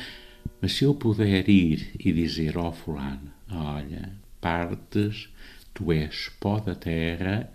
Mas 0.60 0.72
se 0.72 0.84
eu 0.84 0.94
puder 0.94 1.48
ir 1.48 1.92
e 1.98 2.12
dizer 2.12 2.56
ao 2.56 2.68
oh, 2.68 2.72
fulano, 2.72 3.32
olha, 3.50 4.12
partes, 4.40 5.28
tu 5.72 5.92
és 5.92 6.30
pó 6.40 6.60
da 6.60 6.74
terra, 6.74 7.50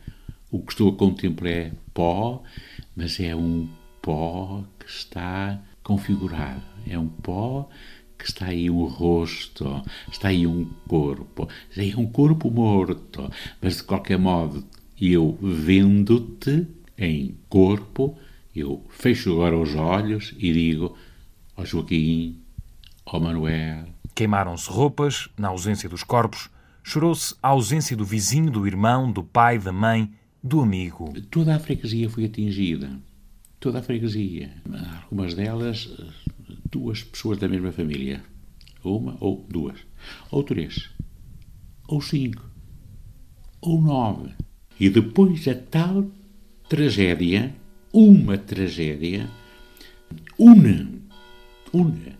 o 0.51 0.59
que 0.59 0.71
estou 0.71 0.89
a 0.89 0.95
contemplar 0.95 1.51
é 1.51 1.71
pó, 1.93 2.43
mas 2.95 3.19
é 3.19 3.35
um 3.35 3.67
pó 4.01 4.63
que 4.79 4.89
está 4.89 5.61
configurado. 5.83 6.61
É 6.87 6.97
um 6.97 7.07
pó 7.07 7.69
que 8.17 8.25
está 8.25 8.47
aí 8.47 8.69
um 8.69 8.85
rosto, 8.85 9.81
está 10.11 10.27
aí 10.27 10.45
um 10.45 10.65
corpo, 10.87 11.47
aí 11.77 11.95
um 11.95 12.05
corpo 12.05 12.51
morto, 12.51 13.31
mas 13.61 13.77
de 13.77 13.83
qualquer 13.83 14.19
modo, 14.19 14.65
eu 14.99 15.37
vendo-te 15.41 16.67
em 16.97 17.35
corpo, 17.47 18.17
eu 18.59 18.85
fecho 18.89 19.33
agora 19.33 19.57
os 19.57 19.75
olhos 19.75 20.33
e 20.37 20.51
digo 20.53 20.97
ao 21.55 21.65
Joaquim, 21.65 22.41
ao 23.05 23.19
Manuel. 23.19 23.85
Queimaram-se 24.15 24.69
roupas, 24.69 25.29
na 25.37 25.49
ausência 25.49 25.89
dos 25.89 26.03
corpos, 26.03 26.49
chorou-se 26.83 27.35
a 27.41 27.49
ausência 27.49 27.95
do 27.95 28.05
vizinho, 28.05 28.51
do 28.51 28.65
irmão, 28.65 29.11
do 29.11 29.23
pai, 29.23 29.57
da 29.59 29.71
mãe, 29.71 30.11
do 30.43 30.61
amigo. 30.61 31.13
Toda 31.29 31.55
a 31.55 31.59
freguesia 31.59 32.09
foi 32.09 32.25
atingida. 32.25 32.99
Toda 33.59 33.79
a 33.79 33.83
freguesia. 33.83 34.51
Algumas 35.03 35.33
delas 35.33 35.89
duas 36.71 37.03
pessoas 37.03 37.37
da 37.37 37.47
mesma 37.47 37.71
família. 37.71 38.23
Uma 38.83 39.17
ou 39.19 39.45
duas. 39.49 39.79
Ou 40.31 40.43
três. 40.43 40.89
Ou 41.87 42.01
cinco. 42.01 42.43
Ou 43.61 43.81
nove. 43.81 44.31
E 44.79 44.89
depois 44.89 45.45
a 45.47 45.55
tal 45.55 46.09
tragédia, 46.69 47.53
uma 47.93 48.37
tragédia, 48.37 49.29
une, 50.37 51.01
une 51.73 52.19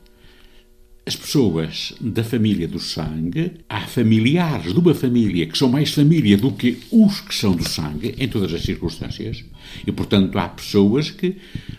as 1.10 1.16
pessoas 1.16 1.96
da 2.00 2.24
família 2.24 2.68
do 2.68 2.78
sangue, 2.78 3.54
há 3.68 3.82
familiares 3.82 4.74
de 4.74 4.80
uma 4.80 4.94
família 4.94 5.48
que 5.48 5.58
são 5.58 5.68
mais 5.68 5.92
família 5.92 6.38
do 6.38 6.52
que 6.52 6.78
os 6.92 7.20
que 7.22 7.34
são 7.34 7.56
do 7.56 7.68
sangue, 7.68 8.14
em 8.20 8.28
todas 8.28 8.54
as 8.54 8.62
circunstâncias, 8.62 9.44
e 9.88 9.92
portanto 9.92 10.38
há 10.38 10.48
pessoas 10.48 11.10
que, 11.10 11.38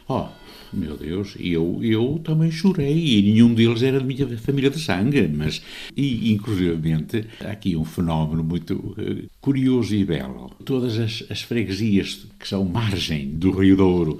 oh, 0.08 0.26
meu 0.72 0.96
Deus, 0.96 1.34
eu, 1.38 1.80
eu 1.82 2.20
também 2.22 2.50
chorei 2.50 3.18
e 3.18 3.22
nenhum 3.22 3.54
deles 3.54 3.82
era 3.82 3.98
da 3.98 4.06
minha 4.06 4.26
família 4.38 4.70
de 4.70 4.78
sangue, 4.78 5.26
mas, 5.28 5.62
e 5.96 6.32
inclusivamente, 6.32 7.24
há 7.40 7.50
aqui 7.50 7.76
um 7.76 7.84
fenómeno 7.84 8.44
muito 8.44 8.74
uh, 8.74 9.28
curioso 9.40 9.94
e 9.94 10.04
belo. 10.04 10.50
Todas 10.64 10.98
as, 10.98 11.24
as 11.30 11.42
freguesias 11.42 12.26
que 12.38 12.46
são 12.46 12.64
margem 12.64 13.30
do 13.30 13.50
Rio 13.50 13.76
Douro 13.76 14.18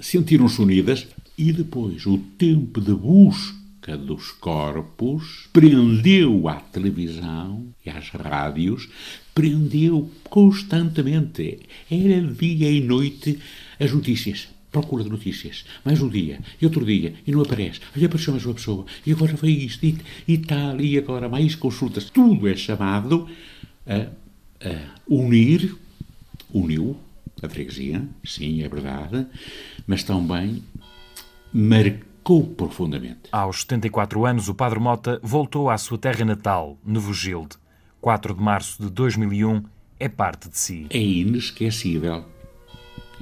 sentiram-se 0.00 0.60
unidas 0.60 1.06
e 1.36 1.52
depois 1.52 2.06
o 2.06 2.18
tempo 2.18 2.80
de 2.80 2.94
busca 2.94 3.96
dos 3.98 4.30
corpos 4.32 5.48
prendeu 5.52 6.48
à 6.48 6.54
televisão 6.54 7.66
e 7.84 7.90
às 7.90 8.08
rádios, 8.08 8.88
prendeu 9.34 10.10
constantemente, 10.24 11.60
era 11.90 12.20
dia 12.22 12.70
e 12.70 12.80
noite, 12.80 13.38
as 13.78 13.92
notícias 13.92 14.53
procura 14.74 15.04
de 15.04 15.10
notícias. 15.10 15.64
Mais 15.84 16.02
um 16.02 16.08
dia, 16.08 16.40
e 16.60 16.64
outro 16.64 16.84
dia, 16.84 17.14
e 17.24 17.30
não 17.30 17.42
aparece. 17.42 17.80
Aí 17.94 18.04
apareceu 18.04 18.32
mais 18.32 18.44
uma 18.44 18.54
pessoa, 18.54 18.84
e 19.06 19.12
agora 19.12 19.36
foi 19.36 19.50
isto, 19.50 19.86
e, 19.86 19.96
e 20.26 20.38
tal, 20.38 20.80
e 20.80 20.98
agora 20.98 21.28
mais 21.28 21.54
consultas. 21.54 22.10
Tudo 22.10 22.48
é 22.48 22.56
chamado 22.56 23.28
a, 23.86 24.08
a 24.68 25.00
unir, 25.08 25.76
uniu 26.52 26.96
a 27.40 27.48
freguesia, 27.48 28.02
sim, 28.24 28.62
é 28.62 28.68
verdade, 28.68 29.26
mas 29.86 30.02
também 30.02 30.64
marcou 31.52 32.44
profundamente. 32.48 33.28
Aos 33.30 33.60
74 33.60 34.26
anos, 34.26 34.48
o 34.48 34.54
Padre 34.54 34.80
Mota 34.80 35.20
voltou 35.22 35.70
à 35.70 35.78
sua 35.78 35.98
terra 35.98 36.24
natal, 36.24 36.76
Nevogilde. 36.84 37.56
4 38.00 38.34
de 38.34 38.42
março 38.42 38.82
de 38.82 38.90
2001 38.90 39.62
é 40.00 40.08
parte 40.08 40.48
de 40.48 40.58
si. 40.58 40.86
É 40.90 40.98
inesquecível 40.98 42.33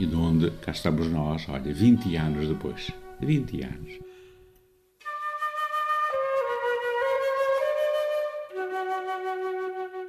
e 0.02 0.06
de 0.06 0.16
onde 0.16 0.50
cá 0.50 0.73
estamos 0.73 1.06
nós, 1.09 1.49
olha, 1.49 1.73
20 1.73 2.16
anos 2.16 2.49
depois. 2.49 2.90
20 3.21 3.62
anos. 3.62 4.00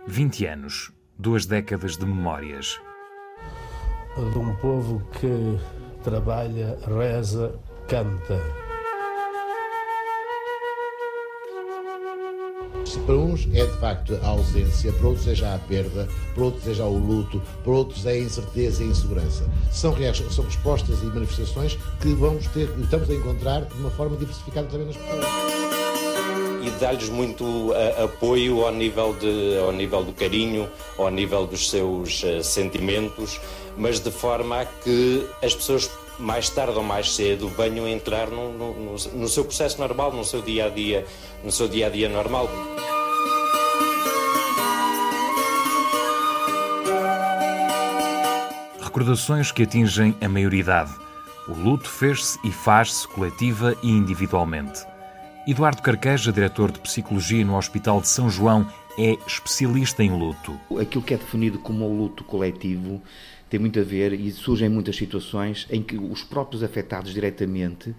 Vinte 0.08 0.46
anos, 0.48 0.92
duas 1.18 1.46
décadas 1.46 1.96
de 1.96 2.06
memórias. 2.08 2.82
De 4.16 4.38
um 4.40 4.56
povo 4.56 5.00
que 5.12 5.60
trabalha, 6.04 6.78
reza, 6.88 7.60
canta 7.88 8.63
Para 13.06 13.16
uns 13.16 13.48
é 13.54 13.66
de 13.66 13.78
facto 13.80 14.18
a 14.22 14.28
ausência, 14.28 14.92
para 14.94 15.08
outros 15.08 15.28
é 15.28 15.36
já 15.36 15.56
a 15.56 15.60
perda, 15.60 16.08
para 16.34 16.44
outros 16.44 16.68
é 16.68 16.74
já 16.74 16.86
o 16.86 16.98
luto, 16.98 17.42
para 17.64 17.74
outros 17.74 18.06
é 18.06 18.12
a 18.12 18.20
incerteza 18.20 18.84
e 18.84 18.88
a 18.88 18.90
insegurança. 18.90 19.50
São, 19.72 19.96
são 20.30 20.46
respostas 20.46 21.02
e 21.02 21.06
manifestações 21.06 21.78
que 22.02 22.14
vamos 22.14 22.48
ter, 22.48 22.70
estamos 22.80 23.10
a 23.10 23.14
encontrar 23.14 23.62
de 23.62 23.74
uma 23.76 23.90
forma 23.92 24.16
diversificada 24.18 24.68
também 24.68 24.88
nas 24.88 24.98
pessoas 24.98 25.64
e 26.64 26.70
dar-lhes 26.80 27.10
muito 27.10 27.44
uh, 27.44 28.04
apoio 28.06 28.66
ao 28.66 28.74
nível, 28.74 29.14
de, 29.20 29.58
ao 29.60 29.74
nível 29.74 30.04
do 30.04 30.14
carinho, 30.14 30.70
ao 30.98 31.10
nível 31.10 31.46
dos 31.46 31.70
seus 31.70 32.24
uh, 32.24 32.42
sentimentos, 32.42 33.40
mas 33.78 34.00
de 34.00 34.10
forma 34.10 34.62
a 34.62 34.66
que 34.66 35.28
as 35.42 35.54
pessoas 35.54 35.90
mais 36.20 36.50
tarde 36.50 36.78
ou 36.78 36.84
mais 36.84 37.14
cedo 37.14 37.48
venham 37.50 37.88
entrar 37.88 38.28
no, 38.30 38.52
no, 38.52 38.94
no, 38.94 39.28
seu 39.28 39.44
processo 39.44 39.80
normal, 39.80 40.12
no 40.14 40.24
seu 40.24 40.42
dia 40.42 40.68
a 40.68 40.70
dia, 40.70 41.06
no 41.44 41.52
seu 41.52 41.68
dia 41.68 41.88
a 41.88 41.90
dia 41.90 42.10
normal. 42.10 42.50
Recordações 48.82 49.52
que 49.52 49.64
atingem 49.64 50.16
a 50.22 50.30
maioridade. 50.30 50.94
O 51.48 51.54
luto 51.54 51.90
fez-se 51.90 52.40
e 52.44 52.52
faz-se 52.52 53.08
coletiva 53.08 53.76
e 53.82 53.90
individualmente. 53.90 54.86
Eduardo 55.46 55.82
Carqueja, 55.82 56.32
diretor 56.32 56.72
de 56.72 56.80
Psicologia 56.80 57.44
no 57.44 57.58
Hospital 57.58 58.00
de 58.00 58.08
São 58.08 58.30
João, 58.30 58.66
é 58.98 59.18
especialista 59.28 60.04
em 60.04 60.10
luto. 60.10 60.58
Aquilo 60.80 61.04
que 61.04 61.14
é 61.14 61.18
definido 61.18 61.60
como 61.60 61.86
o 61.86 61.98
luto 61.98 62.24
coletivo 62.24 63.02
tem 63.54 63.60
muito 63.60 63.80
a 63.80 63.84
ver 63.84 64.14
e 64.14 64.32
surgem 64.32 64.68
muitas 64.68 64.96
situações 64.96 65.68
em 65.70 65.84
que 65.84 65.96
os 65.96 66.24
próprios 66.24 66.64
afetados 66.64 67.14
diretamente 67.14 67.94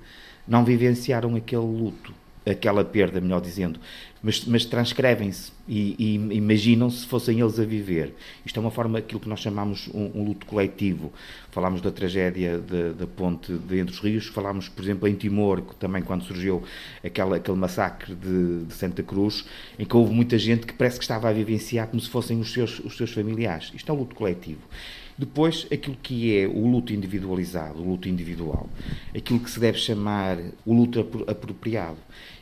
não 0.49 0.64
vivenciaram 0.64 1.37
aquele 1.37 1.62
luto, 1.62 2.12
aquela 2.44 2.84
perda, 2.84 3.20
melhor 3.20 3.40
dizendo, 3.40 3.78
mas, 4.20 4.44
mas 4.46 4.64
transcrevem-se 4.64 5.52
e, 5.68 5.94
e 5.96 6.14
imaginam 6.37 6.90
se 6.90 7.06
fossem 7.06 7.38
eles 7.38 7.61
a 7.61 7.64
viver. 7.64 8.12
Isto 8.44 8.58
é 8.58 8.61
uma 8.61 8.73
forma, 8.73 8.99
aquilo 8.99 9.20
que 9.20 9.28
nós 9.28 9.38
chamamos 9.38 9.88
um, 9.94 10.11
um 10.23 10.25
luto 10.25 10.44
coletivo. 10.44 11.12
Falámos 11.52 11.80
da 11.80 11.92
tragédia 11.92 12.58
da 12.58 13.06
ponte 13.06 13.52
de 13.52 13.78
Entre 13.78 13.94
os 13.94 14.00
Rios, 14.00 14.26
falámos, 14.26 14.68
por 14.68 14.82
exemplo, 14.82 15.06
em 15.06 15.14
Timor, 15.14 15.61
também 15.78 16.02
quando 16.02 16.25
surgiu 16.25 16.64
aquela, 17.04 17.37
aquele 17.37 17.56
massacre 17.56 18.12
de, 18.12 18.64
de, 18.64 18.75
Santa 18.75 19.04
Cruz, 19.04 19.44
em 19.78 19.84
que 19.84 19.96
houve 19.96 20.12
muita 20.12 20.37
gente 20.37 20.66
que 20.66 20.73
parece 20.73 20.99
que 20.99 21.04
estava 21.04 21.28
a 21.28 21.32
vivenciar 21.32 21.87
como 21.87 22.00
se 22.00 22.11
fossem 22.11 22.40
os 22.40 22.52
seus, 22.52 22.80
os 22.80 22.96
seus 22.96 23.12
familiares. 23.12 23.70
Isto 23.73 23.92
é 23.92 23.94
um 23.94 23.99
luto 23.99 24.16
coletivo. 24.16 24.58
Depois, 25.16 25.66
aquilo 25.73 25.97
que 26.02 26.37
é 26.37 26.47
o 26.47 26.66
luto 26.66 26.92
individualizado, 26.92 27.80
o 27.80 27.90
luto 27.90 28.09
individual, 28.09 28.68
aquilo 29.16 29.38
que 29.38 29.50
se 29.50 29.61
deve 29.61 29.78
chamar 29.78 30.38
o 30.66 30.75
luto 30.75 31.00
apropriado. 31.28 31.99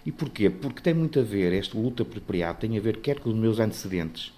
E 0.07 0.11
porquê? 0.11 0.49
Porque 0.49 0.81
tem 0.81 0.95
muito 0.95 1.21
a 1.21 1.23
ver, 1.23 1.53
este 1.53 1.77
luto 1.77 2.03
apropriado 2.03 2.61
tem 2.61 2.79
a 2.79 2.81
ver 2.81 2.99
quer 2.99 3.21
com 3.21 3.29
os 3.29 3.37
meus 3.37 3.61
antecedentes 3.61 4.33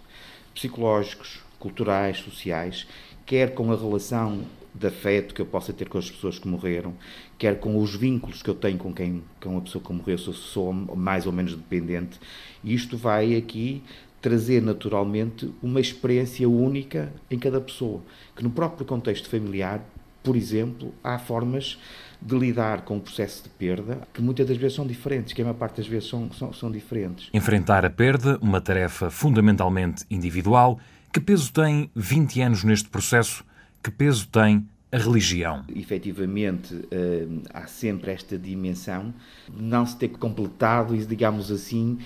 psicológicos, 0.52 1.40
culturais, 1.58 2.18
sociais, 2.18 2.86
quer 3.24 3.54
com 3.54 3.72
a 3.72 3.76
relação 3.76 4.44
de 4.74 4.88
afeto 4.88 5.32
que 5.32 5.40
eu 5.40 5.46
possa 5.46 5.72
ter 5.72 5.88
com 5.88 5.98
as 5.98 6.10
pessoas 6.10 6.38
que 6.38 6.48
morreram, 6.48 6.94
quer 7.38 7.60
com 7.60 7.80
os 7.80 7.94
vínculos 7.94 8.42
que 8.42 8.50
eu 8.50 8.54
tenho 8.54 8.76
com 8.76 8.92
quem 8.92 9.22
com 9.40 9.56
a 9.56 9.60
pessoa 9.60 9.82
que 9.82 9.92
morreu, 9.92 10.18
se 10.18 10.26
eu 10.26 10.32
sou 10.32 10.72
mais 10.72 11.26
ou 11.26 11.32
menos 11.32 11.54
dependente. 11.54 12.18
E 12.62 12.74
isto 12.74 12.96
vai 12.96 13.36
aqui 13.36 13.82
trazer 14.24 14.62
naturalmente 14.62 15.52
uma 15.62 15.78
experiência 15.78 16.48
única 16.48 17.12
em 17.30 17.38
cada 17.38 17.60
pessoa, 17.60 18.00
que 18.34 18.42
no 18.42 18.48
próprio 18.48 18.86
contexto 18.86 19.28
familiar, 19.28 19.84
por 20.22 20.34
exemplo, 20.34 20.94
há 21.04 21.18
formas 21.18 21.78
de 22.22 22.34
lidar 22.34 22.86
com 22.86 22.96
o 22.96 23.00
processo 23.02 23.42
de 23.42 23.50
perda 23.50 24.08
que 24.14 24.22
muitas 24.22 24.48
das 24.48 24.56
vezes 24.56 24.76
são 24.76 24.86
diferentes, 24.86 25.34
que 25.34 25.42
a 25.42 25.44
maior 25.44 25.58
parte 25.58 25.76
das 25.76 25.86
vezes 25.86 26.08
são, 26.08 26.32
são, 26.32 26.54
são 26.54 26.72
diferentes. 26.72 27.28
Enfrentar 27.34 27.84
a 27.84 27.90
perda, 27.90 28.38
uma 28.40 28.62
tarefa 28.62 29.10
fundamentalmente 29.10 30.06
individual, 30.10 30.80
que 31.12 31.20
peso 31.20 31.52
tem 31.52 31.90
20 31.94 32.40
anos 32.40 32.64
neste 32.64 32.88
processo? 32.88 33.44
Que 33.82 33.90
peso 33.90 34.26
tem 34.28 34.66
a 34.90 34.96
religião? 34.96 35.64
Efetivamente, 35.76 36.80
eh, 36.90 37.26
há 37.52 37.66
sempre 37.66 38.10
esta 38.10 38.38
dimensão 38.38 39.12
de 39.54 39.62
não 39.62 39.84
se 39.84 39.98
ter 39.98 40.08
completado, 40.08 40.96
digamos 40.96 41.52
assim, 41.52 41.98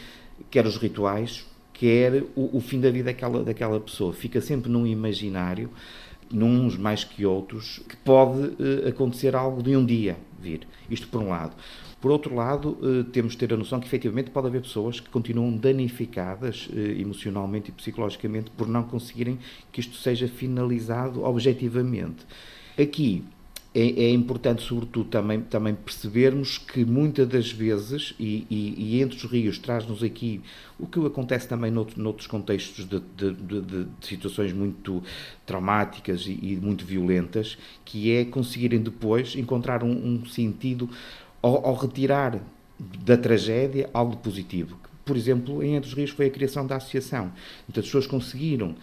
quer 0.50 0.66
os 0.66 0.76
rituais, 0.76 1.46
quer 1.78 2.24
o, 2.34 2.56
o 2.56 2.60
fim 2.60 2.80
da 2.80 2.90
vida 2.90 3.04
daquela, 3.04 3.42
daquela 3.42 3.80
pessoa. 3.80 4.12
Fica 4.12 4.40
sempre 4.40 4.70
num 4.70 4.86
imaginário, 4.86 5.70
nuns 6.30 6.76
mais 6.76 7.04
que 7.04 7.24
outros, 7.24 7.80
que 7.88 7.96
pode 7.96 8.40
uh, 8.40 8.88
acontecer 8.88 9.34
algo 9.34 9.62
de 9.62 9.76
um 9.76 9.86
dia 9.86 10.16
vir. 10.40 10.66
Isto 10.90 11.08
por 11.08 11.22
um 11.22 11.28
lado. 11.28 11.54
Por 12.00 12.10
outro 12.10 12.34
lado, 12.34 12.76
uh, 12.82 13.04
temos 13.04 13.32
de 13.32 13.38
ter 13.38 13.54
a 13.54 13.56
noção 13.56 13.80
que 13.80 13.86
efetivamente 13.86 14.30
pode 14.30 14.48
haver 14.48 14.60
pessoas 14.60 15.00
que 15.00 15.08
continuam 15.08 15.56
danificadas 15.56 16.68
uh, 16.72 16.78
emocionalmente 16.78 17.70
e 17.70 17.72
psicologicamente 17.72 18.50
por 18.50 18.68
não 18.68 18.82
conseguirem 18.82 19.38
que 19.72 19.80
isto 19.80 19.96
seja 19.96 20.26
finalizado 20.26 21.22
objetivamente. 21.22 22.26
Aqui, 22.76 23.24
é, 23.78 24.06
é, 24.06 24.10
importante, 24.10 24.62
sobretudo, 24.62 25.08
também, 25.08 25.40
também 25.40 25.72
percebermos 25.72 26.58
que 26.58 26.84
muitas 26.84 27.28
das 27.28 27.52
vezes, 27.52 28.12
e, 28.18 28.44
e, 28.50 28.96
e 28.96 29.00
entre 29.00 29.16
os 29.16 29.22
rios 29.22 29.56
traz-nos 29.56 30.02
aqui 30.02 30.40
o 30.80 30.86
que 30.86 30.98
acontece 31.06 31.46
também 31.46 31.70
noutro, 31.70 32.02
noutros 32.02 32.26
contextos 32.26 32.84
de, 32.84 32.98
de, 33.16 33.32
de, 33.34 33.60
de, 33.60 33.86
situações 34.00 34.52
muito 34.52 35.00
traumáticas 35.46 36.26
e, 36.26 36.32
e, 36.42 36.56
muito 36.56 36.84
violentas, 36.84 37.56
que 37.84 38.10
é 38.10 38.24
conseguirem 38.24 38.80
depois 38.80 39.36
encontrar 39.36 39.84
um, 39.84 39.92
um 39.92 40.26
sentido 40.26 40.90
ao, 41.40 41.64
ao, 41.64 41.74
retirar 41.76 42.40
da 43.04 43.16
tragédia 43.16 43.88
algo 43.94 44.16
positivo. 44.16 44.76
Por 45.04 45.16
exemplo, 45.16 45.62
em 45.62 45.76
Entre 45.76 45.88
os 45.88 45.94
Rios 45.94 46.10
foi 46.10 46.26
a 46.26 46.30
criação 46.30 46.66
da 46.66 46.76
associação. 46.76 47.32
Então, 47.68 47.80
as 47.80 47.86
pessoas 47.86 48.08
conseguiram 48.08 48.74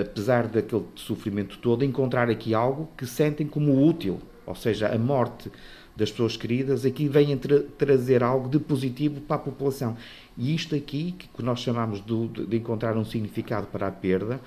apesar 0.00 0.46
daquele 0.46 0.84
sofrimento 0.94 1.58
todo, 1.58 1.84
encontrar 1.84 2.30
aqui 2.30 2.54
algo 2.54 2.88
que 2.96 3.04
sentem 3.04 3.46
como 3.46 3.84
útil, 3.84 4.20
ou 4.46 4.54
seja, 4.54 4.88
a 4.88 4.98
morte 4.98 5.50
das 5.96 6.10
pessoas 6.10 6.36
queridas, 6.36 6.84
aqui 6.86 7.08
vem 7.08 7.36
tra 7.36 7.60
trazer 7.76 8.22
algo 8.22 8.48
de 8.48 8.58
positivo 8.58 9.20
para 9.20 9.36
a 9.36 9.38
população. 9.38 9.96
E 10.36 10.54
isto 10.54 10.74
aqui, 10.74 11.12
que 11.12 11.42
nós 11.42 11.60
chamamos 11.60 12.04
de, 12.04 12.46
de 12.46 12.56
encontrar 12.56 12.96
um 12.96 13.04
significado 13.04 13.66
para 13.66 13.88
a 13.88 13.90
perda, 13.90 14.40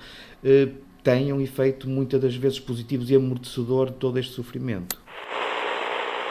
eh, 0.44 0.68
tem 1.04 1.32
um 1.32 1.40
efeito 1.40 1.88
muitas 1.88 2.20
das 2.20 2.34
vezes 2.34 2.58
positivo 2.58 3.04
e 3.08 3.14
amortecedor 3.14 3.90
de 3.90 3.96
todo 3.96 4.18
este 4.18 4.32
sofrimento. 4.32 5.00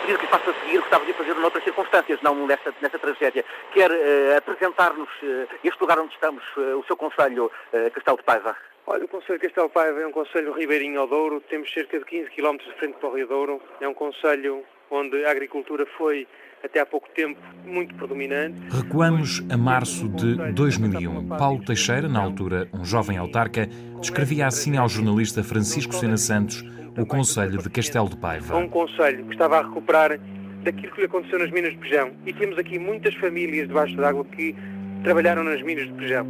Pedido 0.01 0.19
que 0.19 0.27
faça 0.27 0.51
a 0.51 0.53
seguir, 0.53 0.79
gostava 0.79 1.05
de 1.05 1.13
fazer 1.13 1.33
noutras 1.35 1.63
circunstâncias, 1.63 2.21
não 2.21 2.45
nessa, 2.45 2.73
nessa 2.81 2.99
tragédia. 2.99 3.45
Quer 3.73 3.89
uh, 3.89 4.37
apresentar-nos 4.37 5.07
uh, 5.23 5.47
este 5.63 5.79
lugar 5.79 5.97
onde 5.97 6.13
estamos, 6.13 6.43
uh, 6.57 6.77
o 6.77 6.83
seu 6.85 6.97
Conselho 6.97 7.49
Castelo 7.93 8.17
de 8.17 8.23
Paiva? 8.23 8.55
Olha, 8.87 9.03
o 9.03 9.07
Conselho 9.07 9.39
de 9.39 9.47
Castelo 9.47 9.69
Paiva 9.69 9.99
é 9.99 10.05
um 10.05 10.11
Conselho 10.11 10.53
ribeirinho 10.53 10.99
ao 10.99 11.07
Douro, 11.07 11.41
temos 11.49 11.73
cerca 11.73 11.97
de 11.97 12.05
15 12.05 12.29
km 12.29 12.57
de 12.57 12.71
frente 12.77 12.95
para 12.99 13.09
o 13.09 13.15
Rio 13.15 13.27
Douro, 13.27 13.61
é 13.81 13.87
um 13.87 13.95
Conselho 13.95 14.63
onde 14.91 15.25
a 15.25 15.31
agricultura 15.31 15.87
foi 15.97 16.27
até 16.63 16.79
há 16.79 16.85
pouco 16.85 17.09
tempo 17.09 17.39
muito 17.65 17.95
predominante. 17.95 18.59
Recuamos 18.69 19.43
a 19.51 19.57
março 19.57 20.07
de 20.09 20.35
2001. 20.53 21.29
Paulo 21.29 21.65
Teixeira, 21.65 22.07
na 22.07 22.21
altura 22.21 22.69
um 22.73 22.85
jovem 22.85 23.17
autarca, 23.17 23.67
descrevia 23.99 24.45
assim 24.45 24.77
ao 24.77 24.87
jornalista 24.87 25.43
Francisco 25.43 25.93
Sena 25.93 26.17
Santos 26.17 26.63
o 26.95 27.07
Conselho 27.07 27.57
de 27.57 27.69
Castelo 27.71 28.07
de 28.07 28.17
Paiva. 28.17 28.55
Um 28.55 28.69
Conselho 28.69 29.25
que 29.25 29.33
estava 29.33 29.59
a 29.59 29.63
recuperar 29.63 30.19
daquilo 30.63 30.93
que 30.93 30.99
lhe 31.01 31.07
aconteceu 31.07 31.39
nas 31.39 31.49
minas 31.49 31.71
de 31.71 31.77
Pejão. 31.79 32.11
E 32.23 32.33
temos 32.33 32.57
aqui 32.59 32.77
muitas 32.77 33.15
famílias 33.15 33.67
debaixo 33.67 33.95
d'água 33.97 34.23
que 34.25 34.55
trabalharam 35.03 35.43
nas 35.43 35.61
minas 35.63 35.87
de 35.87 35.93
Pejão. 35.93 36.27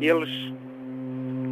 E 0.00 0.08
eles 0.08 0.28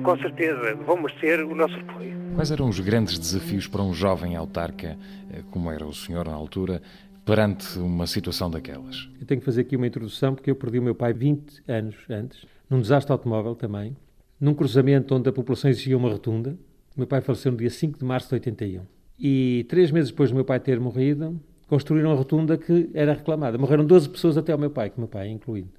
com 0.07 0.17
certeza 0.19 0.77
vão 0.77 1.03
merecer 1.03 1.45
o 1.45 1.53
nosso 1.53 1.75
apoio. 1.75 2.17
Quais 2.37 2.53
eram 2.53 2.69
os 2.69 2.79
grandes 2.79 3.19
desafios 3.19 3.67
para 3.67 3.83
um 3.83 3.93
jovem 3.93 4.37
autarca, 4.37 4.97
eh, 5.33 5.43
como 5.51 5.69
era 5.69 5.85
o 5.85 5.93
senhor 5.93 6.27
na 6.27 6.35
altura, 6.35 6.81
perante 7.25 7.77
uma 7.77 8.07
situação 8.07 8.49
daquelas? 8.49 9.09
Eu 9.21 9.27
tenho 9.27 9.41
que 9.41 9.45
fazer 9.45 9.63
aqui 9.63 9.75
uma 9.75 9.87
introdução 9.87 10.33
porque 10.33 10.49
eu 10.49 10.55
perdi 10.55 10.79
o 10.79 10.83
meu 10.83 10.95
pai 10.95 11.13
20 11.13 11.65
anos 11.67 11.97
antes, 12.09 12.47
num 12.71 12.81
desastre 12.81 13.11
automóvel 13.11 13.57
também, 13.57 13.97
num 14.41 14.55
cruzamento 14.55 15.13
onde 15.13 15.29
a 15.29 15.33
população 15.33 15.69
exigia 15.69 15.97
uma 15.97 16.09
rotunda. 16.09 16.57
O 16.97 17.01
meu 17.01 17.07
pai 17.09 17.21
faleceu 17.21 17.51
no 17.51 17.59
dia 17.59 17.71
5 17.71 17.99
de 17.99 18.05
março 18.05 18.29
de 18.29 18.35
81. 18.35 18.83
E 19.19 19.67
três 19.69 19.91
meses 19.91 20.11
depois 20.11 20.31
do 20.31 20.37
meu 20.37 20.45
pai 20.45 20.61
ter 20.61 20.79
morrido, 20.79 21.41
construíram 21.67 22.13
a 22.13 22.15
rotunda 22.15 22.57
que 22.57 22.89
era 22.95 23.13
reclamada. 23.13 23.59
Morreram 23.59 23.85
12 23.85 24.09
pessoas 24.09 24.37
até 24.37 24.53
ao 24.53 24.59
meu 24.59 24.71
pai, 24.71 24.89
que 24.89 24.99
o 24.99 25.01
meu 25.01 25.09
pai 25.09 25.29
incluído. 25.31 25.71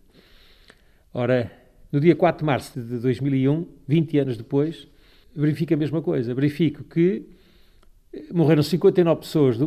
Ora, 1.13 1.49
no 1.91 1.99
dia 1.99 2.15
4 2.15 2.39
de 2.39 2.45
março 2.45 2.79
de 2.79 2.99
2001, 2.99 3.65
20 3.87 4.19
anos 4.19 4.37
depois, 4.37 4.87
verifico 5.35 5.73
a 5.73 5.77
mesma 5.77 6.01
coisa. 6.01 6.33
Verifico 6.33 6.83
que 6.83 7.25
morreram 8.33 8.63
59 8.63 9.21
pessoas 9.21 9.57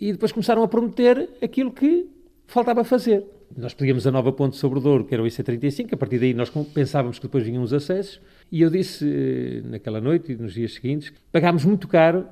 e 0.00 0.12
depois 0.12 0.32
começaram 0.32 0.62
a 0.62 0.68
prometer 0.68 1.28
aquilo 1.42 1.70
que 1.70 2.08
faltava 2.46 2.84
fazer. 2.84 3.24
Nós 3.56 3.74
pedíamos 3.74 4.06
a 4.06 4.10
nova 4.10 4.32
ponte 4.32 4.56
sobre 4.56 4.78
o 4.78 4.82
Douro, 4.82 5.04
que 5.04 5.12
era 5.12 5.22
o 5.22 5.26
IC35, 5.26 5.92
a 5.92 5.96
partir 5.96 6.18
daí 6.18 6.32
nós 6.32 6.50
pensávamos 6.72 7.18
que 7.18 7.26
depois 7.26 7.44
vinham 7.44 7.62
os 7.62 7.72
acessos, 7.72 8.20
e 8.50 8.62
eu 8.62 8.70
disse 8.70 9.06
eh, 9.06 9.60
naquela 9.68 10.00
noite 10.00 10.32
e 10.32 10.36
nos 10.36 10.54
dias 10.54 10.72
seguintes, 10.74 11.12
pagámos 11.30 11.64
muito 11.64 11.86
caro, 11.86 12.26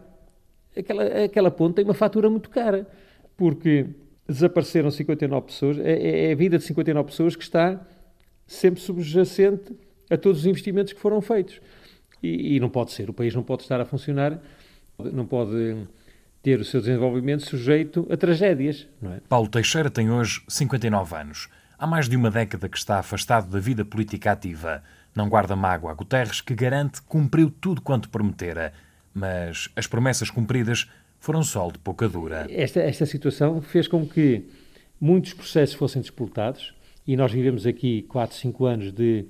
aquela, 0.75 1.05
aquela 1.25 1.51
ponte 1.51 1.75
tem 1.75 1.85
uma 1.85 1.93
fatura 1.93 2.31
muito 2.31 2.49
cara, 2.49 2.87
porque 3.37 3.87
desapareceram 4.27 4.91
59 4.91 5.47
pessoas, 5.47 5.79
é, 5.79 5.93
é, 5.93 6.29
é 6.29 6.33
a 6.33 6.35
vida 6.35 6.57
de 6.57 6.65
59 6.65 7.11
pessoas 7.11 7.37
que 7.37 7.43
está 7.43 7.87
sempre 8.51 8.81
subjacente 8.81 9.73
a 10.11 10.17
todos 10.17 10.41
os 10.41 10.47
investimentos 10.47 10.93
que 10.93 10.99
foram 10.99 11.21
feitos. 11.21 11.61
E, 12.21 12.57
e, 12.57 12.61
não 12.61 12.69
pode 12.69 12.91
ser, 12.91 13.09
o 13.09 13.13
país 13.13 13.33
não 13.33 13.45
pode 13.45 13.63
estar 13.63 13.81
a 13.81 13.85
funcionar, 13.85 14.39
não 14.99 15.25
pode 15.25 15.77
ter 16.43 16.59
o 16.59 16.65
seu 16.65 16.81
desenvolvimento 16.81 17.47
sujeito 17.47 18.07
a 18.11 18.17
tragédias, 18.17 18.89
é? 19.05 19.21
Paulo 19.29 19.49
Teixeira 19.49 19.89
tem 19.89 20.11
hoje 20.11 20.43
59 20.49 21.15
anos. 21.15 21.49
Há 21.79 21.87
mais 21.87 22.09
de 22.09 22.17
uma 22.17 22.31
década 22.31 22.69
que 22.69 22.77
está 22.77 22.99
afastado 22.99 23.49
da 23.49 23.61
vida 23.61 23.85
política 23.85 24.33
ativa. 24.33 24.83
Não 25.15 25.29
guarda 25.29 25.55
mágoa 25.55 25.93
a 25.93 25.95
Guterres, 25.95 26.41
que 26.41 26.55
garante 26.55 27.01
que 27.01 27.07
cumpriu 27.07 27.51
tudo 27.51 27.81
quanto 27.81 28.11
prometera. 28.11 28.73
Mas 29.15 29.69
as 29.77 29.87
promessas 29.87 30.29
cumpridas 30.29 30.91
foram 31.21 31.43
sol 31.43 31.71
de 31.71 31.79
pouca 31.79 32.09
dura. 32.09 32.47
Esta, 32.51 32.81
esta 32.81 33.07
situação 33.07 33.63
fez 33.63 33.87
com 33.87 34.07
que 34.07 34.45
muitos 35.01 35.33
processos 35.33 35.77
fossem 35.77 36.03
disputados, 36.03 36.75
e 37.07 37.17
nós 37.17 37.33
vivemos 37.33 37.67
aqui 37.67 38.03
4, 38.03 38.37
5 38.37 38.67
anos 38.67 38.93
de, 38.93 39.27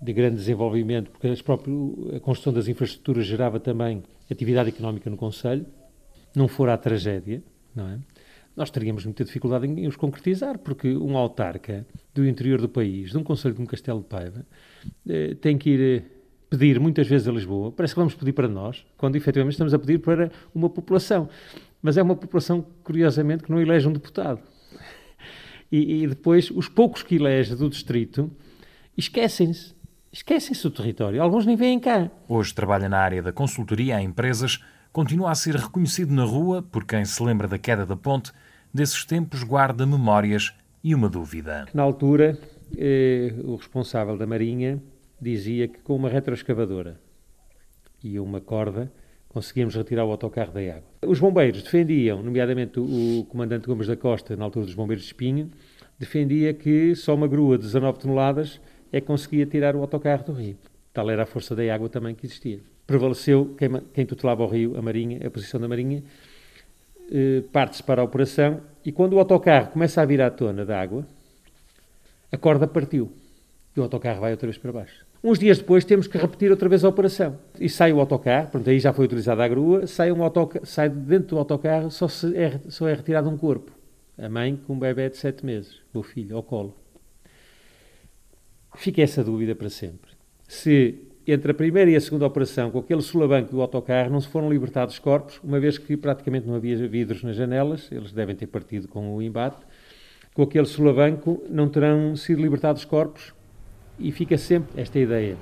de 0.00 0.12
grande 0.12 0.36
desenvolvimento, 0.36 1.10
porque 1.10 1.42
próprios, 1.42 2.14
a 2.14 2.20
construção 2.20 2.52
das 2.52 2.68
infraestruturas 2.68 3.26
gerava 3.26 3.60
também 3.60 4.02
atividade 4.30 4.68
económica 4.70 5.10
no 5.10 5.16
Conselho, 5.16 5.66
não 6.34 6.48
fora 6.48 6.74
a 6.74 6.78
tragédia, 6.78 7.42
não 7.74 7.88
é? 7.88 7.98
Nós 8.54 8.70
teríamos 8.70 9.04
muita 9.06 9.24
dificuldade 9.24 9.66
em 9.66 9.86
os 9.86 9.96
concretizar, 9.96 10.58
porque 10.58 10.94
um 10.94 11.16
autarca 11.16 11.86
do 12.14 12.26
interior 12.26 12.60
do 12.60 12.68
país, 12.68 13.10
de 13.10 13.16
um 13.16 13.24
Conselho 13.24 13.54
como 13.54 13.66
Castelo 13.66 14.00
de 14.00 14.06
Paiva, 14.06 14.44
eh, 15.08 15.34
tem 15.40 15.56
que 15.56 15.70
ir 15.70 15.80
eh, 15.80 16.04
pedir 16.50 16.78
muitas 16.78 17.06
vezes 17.06 17.26
a 17.26 17.32
Lisboa, 17.32 17.72
parece 17.72 17.94
que 17.94 18.00
vamos 18.00 18.14
pedir 18.14 18.34
para 18.34 18.48
nós, 18.48 18.84
quando 18.98 19.16
efetivamente 19.16 19.54
estamos 19.54 19.72
a 19.72 19.78
pedir 19.78 20.00
para 20.00 20.30
uma 20.54 20.68
população. 20.68 21.30
Mas 21.80 21.96
é 21.96 22.02
uma 22.02 22.14
população, 22.14 22.64
curiosamente, 22.84 23.42
que 23.42 23.50
não 23.50 23.58
elege 23.58 23.88
um 23.88 23.92
deputado 23.92 24.42
e, 25.72 26.04
e 26.04 26.06
depois 26.06 26.50
os 26.50 26.68
poucos 26.68 27.02
que 27.02 27.16
elege 27.16 27.56
do 27.56 27.70
distrito 27.70 28.30
esquecem-se. 28.96 29.74
Esquecem-se 30.12 30.62
do 30.62 30.70
território. 30.70 31.22
Alguns 31.22 31.46
nem 31.46 31.56
vêm 31.56 31.80
cá. 31.80 32.10
Hoje 32.28 32.54
trabalha 32.54 32.86
na 32.86 32.98
área 32.98 33.22
da 33.22 33.32
consultoria 33.32 33.96
a 33.96 34.02
empresas, 34.02 34.62
continua 34.92 35.30
a 35.30 35.34
ser 35.34 35.56
reconhecido 35.56 36.12
na 36.12 36.24
rua 36.24 36.62
por 36.62 36.84
quem 36.84 37.02
se 37.06 37.22
lembra 37.22 37.48
da 37.48 37.58
queda 37.58 37.86
da 37.86 37.96
ponte, 37.96 38.30
desses 38.74 39.06
tempos 39.06 39.42
guarda 39.42 39.86
memórias 39.86 40.52
e 40.84 40.94
uma 40.94 41.08
dúvida. 41.08 41.66
Na 41.72 41.82
altura, 41.82 42.38
eh, 42.76 43.34
o 43.42 43.56
responsável 43.56 44.18
da 44.18 44.26
Marinha 44.26 44.82
dizia 45.18 45.66
que 45.66 45.80
com 45.80 45.96
uma 45.96 46.10
retroescavadora 46.10 47.00
e 48.04 48.20
uma 48.20 48.40
corda 48.40 48.92
conseguíamos 49.32 49.74
retirar 49.74 50.04
o 50.04 50.10
autocarro 50.10 50.52
da 50.52 50.60
água. 50.60 50.84
Os 51.06 51.18
bombeiros 51.18 51.62
defendiam, 51.62 52.22
nomeadamente 52.22 52.78
o 52.78 53.26
comandante 53.28 53.66
Gomes 53.66 53.86
da 53.86 53.96
Costa, 53.96 54.36
na 54.36 54.44
altura 54.44 54.66
dos 54.66 54.74
bombeiros 54.74 55.04
de 55.04 55.08
Espinho, 55.10 55.50
defendia 55.98 56.52
que 56.52 56.94
só 56.94 57.14
uma 57.14 57.26
grua 57.26 57.56
de 57.56 57.64
19 57.64 57.98
toneladas 57.98 58.60
é 58.92 59.00
que 59.00 59.06
conseguia 59.06 59.46
tirar 59.46 59.74
o 59.74 59.80
autocarro 59.80 60.24
do 60.24 60.32
rio. 60.32 60.56
Tal 60.92 61.10
era 61.10 61.22
a 61.22 61.26
força 61.26 61.56
da 61.56 61.74
água 61.74 61.88
também 61.88 62.14
que 62.14 62.26
existia. 62.26 62.60
Prevaleceu 62.86 63.54
quem, 63.56 63.70
quem 63.94 64.04
tutelava 64.04 64.42
o 64.42 64.46
rio, 64.46 64.76
a 64.76 64.82
Marinha, 64.82 65.26
a 65.26 65.30
posição 65.30 65.58
da 65.58 65.66
Marinha, 65.66 66.02
eh, 67.10 67.42
parte-se 67.52 67.82
para 67.82 68.02
a 68.02 68.04
operação 68.04 68.60
e 68.84 68.92
quando 68.92 69.14
o 69.14 69.18
autocarro 69.18 69.68
começa 69.68 70.02
a 70.02 70.04
vir 70.04 70.20
à 70.20 70.30
tona 70.30 70.64
da 70.64 70.80
água, 70.80 71.06
a 72.30 72.36
corda 72.36 72.66
partiu 72.66 73.12
e 73.76 73.80
o 73.80 73.82
autocarro 73.82 74.20
vai 74.20 74.32
outra 74.32 74.46
vez 74.46 74.58
para 74.58 74.72
baixo. 74.72 75.11
Uns 75.24 75.38
dias 75.38 75.58
depois 75.58 75.84
temos 75.84 76.08
que 76.08 76.18
repetir 76.18 76.50
outra 76.50 76.68
vez 76.68 76.84
a 76.84 76.88
operação. 76.88 77.38
E 77.60 77.68
sai 77.68 77.92
o 77.92 78.00
autocarro, 78.00 78.48
pronto, 78.48 78.68
aí 78.68 78.80
já 78.80 78.92
foi 78.92 79.04
utilizada 79.04 79.44
a 79.44 79.48
grua, 79.48 79.86
sai, 79.86 80.10
um 80.10 80.20
autocarro, 80.20 80.66
sai 80.66 80.88
dentro 80.88 81.28
do 81.28 81.38
autocarro, 81.38 81.90
só, 81.92 82.06
é, 82.34 82.58
só 82.68 82.88
é 82.88 82.94
retirado 82.94 83.30
um 83.30 83.36
corpo. 83.36 83.70
A 84.18 84.28
mãe 84.28 84.56
com 84.66 84.72
um 84.72 84.78
bebê 84.78 85.08
de 85.08 85.16
sete 85.16 85.46
meses, 85.46 85.80
o 85.94 86.02
filho, 86.02 86.36
ao 86.36 86.42
colo. 86.42 86.76
Fica 88.74 89.00
essa 89.00 89.22
dúvida 89.22 89.54
para 89.54 89.70
sempre. 89.70 90.10
Se 90.48 90.98
entre 91.24 91.52
a 91.52 91.54
primeira 91.54 91.88
e 91.88 91.94
a 91.94 92.00
segunda 92.00 92.26
operação, 92.26 92.72
com 92.72 92.80
aquele 92.80 93.00
solabanco 93.00 93.52
do 93.52 93.60
autocarro, 93.60 94.10
não 94.10 94.20
se 94.20 94.26
foram 94.26 94.50
libertados 94.50 94.98
corpos, 94.98 95.38
uma 95.44 95.60
vez 95.60 95.78
que 95.78 95.96
praticamente 95.96 96.48
não 96.48 96.56
havia 96.56 96.76
vidros 96.88 97.22
nas 97.22 97.36
janelas, 97.36 97.88
eles 97.92 98.12
devem 98.12 98.34
ter 98.34 98.48
partido 98.48 98.88
com 98.88 99.14
o 99.14 99.22
embate, 99.22 99.64
com 100.34 100.42
aquele 100.42 100.66
solabanco 100.66 101.44
não 101.48 101.68
terão 101.68 102.16
sido 102.16 102.42
libertados 102.42 102.84
corpos 102.84 103.32
e 103.98 104.10
fica 104.12 104.36
sempre 104.36 104.80
esta 104.80 104.98
ideia. 104.98 105.36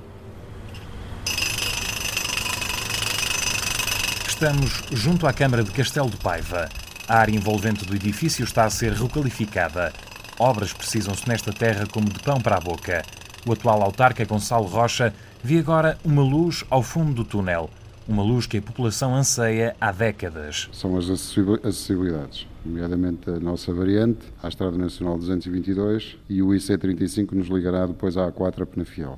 Estamos 4.26 4.82
junto 4.90 5.26
à 5.26 5.32
Câmara 5.32 5.62
de 5.62 5.70
Castelo 5.70 6.08
de 6.08 6.16
Paiva. 6.16 6.68
A 7.06 7.18
área 7.18 7.34
envolvente 7.34 7.84
do 7.84 7.94
edifício 7.94 8.44
está 8.44 8.64
a 8.64 8.70
ser 8.70 8.92
requalificada. 8.92 9.92
Obras 10.38 10.72
precisam-se 10.72 11.28
nesta 11.28 11.52
terra 11.52 11.86
como 11.86 12.08
de 12.08 12.18
pão 12.20 12.40
para 12.40 12.56
a 12.56 12.60
boca. 12.60 13.02
O 13.46 13.52
atual 13.52 13.82
autarca 13.82 14.24
Gonçalo 14.24 14.66
Rocha 14.66 15.12
vê 15.42 15.58
agora 15.58 15.98
uma 16.04 16.22
luz 16.22 16.64
ao 16.70 16.82
fundo 16.82 17.12
do 17.12 17.24
túnel. 17.24 17.68
Uma 18.10 18.24
luz 18.24 18.44
que 18.44 18.56
a 18.56 18.62
população 18.62 19.14
anseia 19.14 19.76
há 19.80 19.92
décadas. 19.92 20.68
São 20.72 20.98
as 20.98 21.08
acessibilidades, 21.08 22.44
nomeadamente 22.66 23.30
a 23.30 23.38
nossa 23.38 23.72
variante, 23.72 24.18
a 24.42 24.48
Estrada 24.48 24.76
Nacional 24.76 25.16
222 25.16 26.16
e 26.28 26.42
o 26.42 26.48
IC35 26.48 27.30
nos 27.30 27.46
ligará 27.46 27.86
depois 27.86 28.16
à 28.16 28.28
A4 28.28 28.62
a 28.62 28.66
Penafiel. 28.66 29.16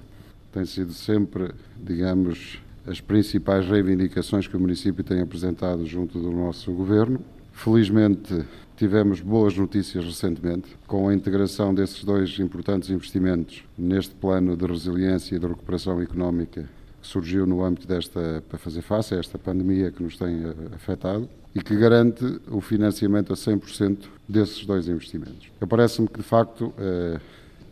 Tem 0.53 0.67
sido 0.67 0.93
sempre, 0.93 1.53
digamos, 1.83 2.59
as 2.87 3.01
principais 3.01 3.67
reivindicações 3.67 4.47
que 4.47 4.59
o 4.59 4.61
município 4.61 5.03
tem 5.03 5.23
apresentado 5.23 5.87
junto 5.87 6.19
do 6.19 6.31
nosso 6.31 6.71
governo. 6.71 7.19
Felizmente, 7.51 8.45
tivemos 8.77 9.23
boas 9.23 9.57
notícias 9.57 10.05
recentemente 10.05 10.69
com 10.87 11.09
a 11.09 11.15
integração 11.15 11.75
desses 11.75 12.05
dois 12.05 12.39
importantes 12.39 12.91
investimentos 12.91 13.65
neste 13.79 14.15
plano 14.15 14.55
de 14.55 14.67
resiliência 14.67 15.35
e 15.35 15.39
de 15.39 15.47
recuperação 15.47 15.99
económica 16.03 16.69
que 17.03 17.09
surgiu 17.09 17.45
no 17.47 17.65
âmbito 17.65 17.87
desta 17.87 18.43
para 18.49 18.59
fazer 18.59 18.81
face 18.81 19.15
a 19.15 19.19
esta 19.19 19.37
pandemia 19.37 19.91
que 19.91 20.03
nos 20.03 20.17
tem 20.17 20.45
eh, 20.45 20.55
afetado 20.75 21.29
e 21.55 21.61
que 21.61 21.77
garante 21.77 22.41
o 22.49 22.61
financiamento 22.61 23.33
a 23.33 23.37
100% 23.37 23.99
desses 24.29 24.65
dois 24.65 24.89
investimentos. 24.89 25.51
Parece-me 25.69 26.09
que 26.09 26.19
de 26.19 26.23
facto 26.23 26.73
eh, 26.79 27.21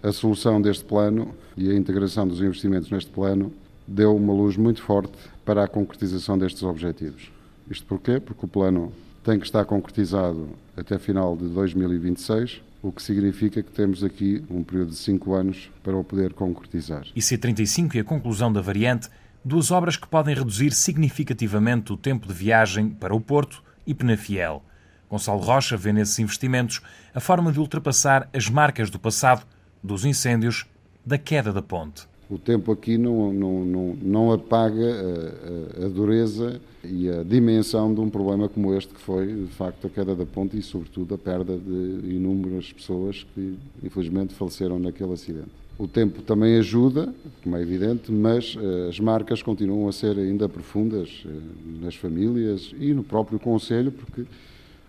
a 0.03 0.13
solução 0.13 0.61
deste 0.61 0.85
plano 0.85 1.35
e 1.57 1.71
a 1.71 1.75
integração 1.75 2.27
dos 2.27 2.41
investimentos 2.41 2.91
neste 2.91 3.11
plano 3.11 3.53
deu 3.87 4.15
uma 4.15 4.33
luz 4.33 4.57
muito 4.57 4.83
forte 4.83 5.13
para 5.45 5.65
a 5.65 5.69
concretização 5.69 6.37
destes 6.37 6.63
objetivos. 6.63 7.31
Isto 7.71 7.87
porquê? 7.87 8.19
Porque 8.19 8.45
o 8.45 8.49
plano 8.49 8.93
tem 9.25 9.39
que 9.39 9.47
estar 9.47 9.65
concretizado 9.65 10.49
até 10.77 10.99
final 10.99 11.37
de 11.37 11.47
2026, 11.49 12.63
o 12.83 12.91
que 12.91 13.03
significa 13.03 13.63
que 13.63 13.71
temos 13.71 14.03
aqui 14.03 14.43
um 14.51 14.63
período 14.63 14.91
de 14.91 14.97
cinco 14.97 15.35
anos 15.35 15.71
para 15.83 15.97
o 15.97 16.03
poder 16.03 16.33
concretizar. 16.33 17.05
IC35 17.15 17.97
e 17.97 17.99
a 18.01 18.05
conclusão 18.05 18.53
da 18.53 18.61
variante, 18.61 19.09
duas 19.45 19.71
obras 19.71 19.97
que 19.97 20.07
podem 20.07 20.35
reduzir 20.35 20.73
significativamente 20.73 21.93
o 21.93 21.97
tempo 21.97 22.27
de 22.27 22.35
viagem 22.35 22.89
para 22.89 23.15
o 23.15 23.21
Porto 23.21 23.63
e 23.87 23.95
Penafiel. 23.95 24.63
Gonçalo 25.09 25.41
Rocha 25.41 25.77
vê 25.77 25.93
nesses 25.93 26.19
investimentos 26.19 26.81
a 27.15 27.21
forma 27.21 27.51
de 27.51 27.59
ultrapassar 27.59 28.29
as 28.33 28.49
marcas 28.49 28.91
do 28.91 28.99
passado, 28.99 29.47
dos 29.83 30.05
incêndios, 30.05 30.67
da 31.05 31.19
queda 31.19 31.53
da 31.53 31.63
ponte 31.63 32.11
o 32.31 32.39
tempo 32.39 32.71
aqui 32.71 32.97
não, 32.97 33.33
não, 33.33 33.65
não, 33.65 33.97
não 34.01 34.33
apaga 34.33 34.87
a, 34.87 35.87
a, 35.87 35.89
dureza 35.89 36.61
e 36.85 37.11
a 37.11 37.25
dimensão 37.25 37.93
de 37.93 38.01
um 38.01 38.09
problema 38.09 38.49
como 38.49 38.73
este, 38.73 38.95
que 38.95 39.01
foi, 39.01 39.27
de 39.27 39.53
facto, 39.53 39.89
a 39.89 39.91
queda 39.91 40.15
da 40.15 40.25
ponte 40.25 40.57
e, 40.57 40.63
sobretudo, 40.63 41.17
a 41.17 41.19
perda 41.19 41.59
de 41.59 42.15
inúmeras 42.15 42.73
pessoas 42.73 43.27
que, 43.35 43.59
infelizmente, 43.83 44.33
faleceram 44.33 44.79
naquele 44.79 45.13
acidente. 45.13 45.51
O 45.81 45.89
tempo 45.89 46.21
também 46.21 46.59
ajuda, 46.59 47.11
como 47.43 47.57
é 47.57 47.63
evidente, 47.63 48.13
mas 48.13 48.55
uh, 48.55 48.91
as 48.91 49.01
marcas 49.01 49.43
continuam 49.43 49.89
a 49.89 49.93
ser 49.93 50.19
ainda 50.19 50.47
profundas 50.47 51.25
uh, 51.25 51.83
nas 51.83 51.95
famílias 51.95 52.75
e 52.79 52.93
no 52.93 53.03
próprio 53.03 53.39
Conselho, 53.39 53.91
porque 53.91 54.27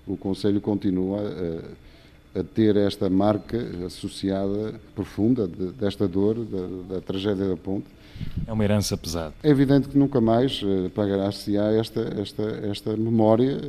o 0.05 0.17
Conselho 0.17 0.59
continua 0.59 1.21
a 1.21 1.91
a 2.33 2.43
ter 2.43 2.77
esta 2.77 3.09
marca 3.09 3.57
associada 3.85 4.79
profunda 4.95 5.45
de, 5.45 5.71
desta 5.73 6.07
dor, 6.07 6.35
da, 6.45 6.95
da, 6.95 7.01
tragédia 7.01 7.45
da 7.45 7.57
ponte. 7.57 7.87
É 8.47 8.53
uma 8.53 8.63
herança 8.63 8.95
pesada. 8.95 9.33
É 9.43 9.49
evidente 9.49 9.89
que 9.89 9.97
nunca 9.97 10.21
mais 10.21 10.61
pagará-se-á 10.95 11.73
esta, 11.73 12.01
esta, 12.21 12.43
esta 12.71 12.95
memória 12.95 13.59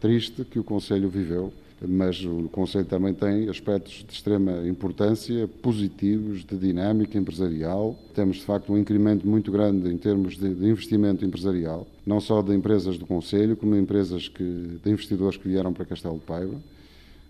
triste 0.00 0.44
que 0.44 0.58
o 0.58 0.64
Conselho 0.64 1.10
viveu, 1.10 1.52
mas 1.86 2.24
o 2.24 2.48
Conselho 2.50 2.84
também 2.84 3.14
tem 3.14 3.48
aspectos 3.48 4.04
de 4.06 4.12
extrema 4.12 4.66
importância, 4.66 5.48
positivos, 5.62 6.44
de 6.44 6.56
dinâmica 6.56 7.18
empresarial. 7.18 7.96
Temos, 8.14 8.36
de 8.36 8.44
facto, 8.44 8.72
um 8.72 8.78
incremento 8.78 9.26
muito 9.26 9.50
grande 9.50 9.88
em 9.88 9.96
termos 9.96 10.36
de, 10.36 10.54
de 10.54 10.66
investimento 10.66 11.24
empresarial, 11.24 11.86
não 12.06 12.20
só 12.20 12.42
de 12.42 12.54
empresas 12.54 12.98
do 12.98 13.06
Conselho, 13.06 13.56
como 13.56 13.74
de 13.74 13.80
empresas 13.80 14.28
que, 14.28 14.44
de 14.82 14.90
investidores 14.90 15.36
que 15.36 15.48
vieram 15.48 15.72
para 15.72 15.84
Castelo 15.84 16.14
de 16.14 16.24
Paiva. 16.24 16.56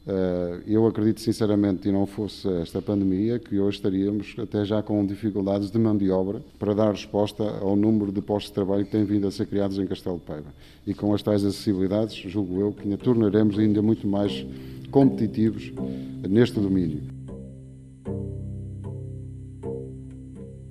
Eh, 0.06 0.60
eu 0.66 0.86
acredito 0.86 1.20
sinceramente, 1.20 1.88
e 1.88 1.92
não 1.92 2.06
fosse 2.06 2.48
esta 2.62 2.80
pandemia, 2.80 3.38
que 3.38 3.58
hoje 3.58 3.76
estaríamos 3.76 4.34
até 4.38 4.64
já 4.64 4.82
com 4.82 5.04
dificuldades 5.04 5.70
de 5.70 5.78
mão 5.78 5.96
de 5.96 6.10
obra 6.10 6.42
para 6.58 6.74
dar 6.74 6.90
resposta 6.90 7.42
ao 7.42 7.76
número 7.76 8.10
de 8.10 8.22
postos 8.22 8.50
de 8.50 8.54
trabalho 8.54 8.84
que 8.84 8.90
têm 8.90 9.04
vindo 9.04 9.26
a 9.26 9.30
ser 9.30 9.46
criados 9.46 9.78
em 9.78 9.86
Castelo 9.86 10.16
de 10.16 10.22
Paiva. 10.22 10.48
E 10.86 10.94
com 10.94 11.14
as 11.14 11.22
tais 11.22 11.44
acessibilidades, 11.44 12.16
julgo 12.16 12.60
eu 12.60 12.72
que 12.72 12.84
ainda 12.84 12.96
tornaremos 12.96 13.58
ainda 13.58 13.82
muito 13.82 14.06
mais 14.06 14.46
competitivos 14.90 15.72
neste 16.28 16.58
domínio. 16.58 17.02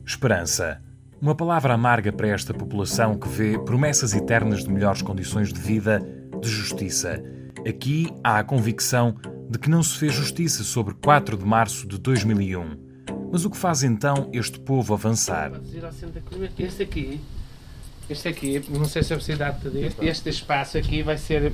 Esperança. 0.05 0.81
Uma 1.21 1.35
palavra 1.35 1.73
amarga 1.73 2.11
para 2.11 2.29
esta 2.29 2.53
população 2.53 3.17
que 3.17 3.27
vê 3.27 3.59
promessas 3.59 4.13
eternas 4.13 4.63
de 4.63 4.71
melhores 4.71 5.01
condições 5.01 5.53
de 5.53 5.59
vida, 5.59 6.01
de 6.41 6.47
justiça 6.47 7.21
Aqui 7.67 8.07
há 8.23 8.39
a 8.39 8.43
convicção 8.43 9.15
de 9.49 9.59
que 9.59 9.69
não 9.69 9.83
se 9.83 9.97
fez 9.97 10.13
justiça 10.13 10.63
sobre 10.63 10.93
4 10.93 11.37
de 11.37 11.45
março 11.45 11.87
de 11.87 11.97
2001. 11.97 12.89
Mas 13.31 13.45
o 13.45 13.49
que 13.49 13.57
faz 13.57 13.83
então 13.83 14.29
este 14.33 14.59
povo 14.59 14.93
avançar? 14.93 15.51
Este 16.57 16.83
aqui, 16.83 17.19
este 18.09 18.27
aqui, 18.27 18.63
não 18.69 18.85
sei 18.85 19.03
se 19.03 19.13
a 19.13 19.19
cidade 19.19 19.59
este 20.01 20.29
espaço 20.29 20.77
aqui 20.77 21.03
vai 21.03 21.17
ser 21.17 21.53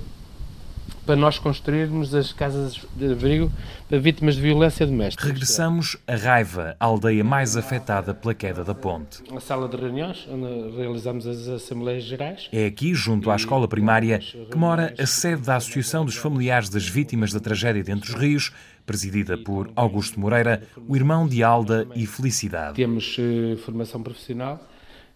para 1.06 1.16
nós 1.16 1.38
construirmos 1.38 2.14
as 2.16 2.34
casas 2.34 2.86
de 2.96 3.12
abrigo 3.12 3.52
para 3.88 4.00
vítimas 4.00 4.36
de 4.36 4.42
violência 4.42 4.86
doméstica. 4.86 5.28
Regressamos 5.28 5.98
a 6.08 6.16
Raiva, 6.16 6.76
a 6.80 6.86
aldeia 6.86 7.24
mais 7.24 7.56
afetada 7.56 8.14
pela 8.14 8.34
queda 8.34 8.64
da 8.64 8.74
ponte. 8.74 9.22
A 9.36 9.40
sala 9.40 9.70
de 9.70 9.78
reuniões, 9.78 10.28
onde 10.30 10.76
realizamos 10.76 11.28
as 11.28 11.48
Assembleias 11.48 12.04
Gerais. 12.04 12.50
É 12.52 12.66
aqui, 12.66 12.94
junto 12.96 13.30
à 13.30 13.36
escola 13.36 13.68
primária, 13.68 14.20
que 14.20 14.58
mora 14.58 14.94
a 14.98 15.06
sede 15.06 15.44
da 15.44 15.56
Associação 15.58 16.06
dos 16.06 16.16
Familiares 16.16 16.70
das 16.70 16.88
Vítimas 16.88 17.32
da 17.32 17.40
Tragédia 17.40 17.84
de 17.84 17.92
Entre 17.92 18.10
os 18.10 18.16
Rios, 18.16 18.52
presidida 18.86 19.38
por 19.38 19.70
Augusto 19.76 20.20
Moreira, 20.20 20.64
o 20.88 20.96
irmão 20.96 21.28
de 21.28 21.44
Alda 21.44 21.88
e 21.96 22.06
Felicidade. 22.06 22.76
Temos 22.76 23.18
uh, 23.18 23.58
formação 23.58 24.02
profissional 24.02 24.60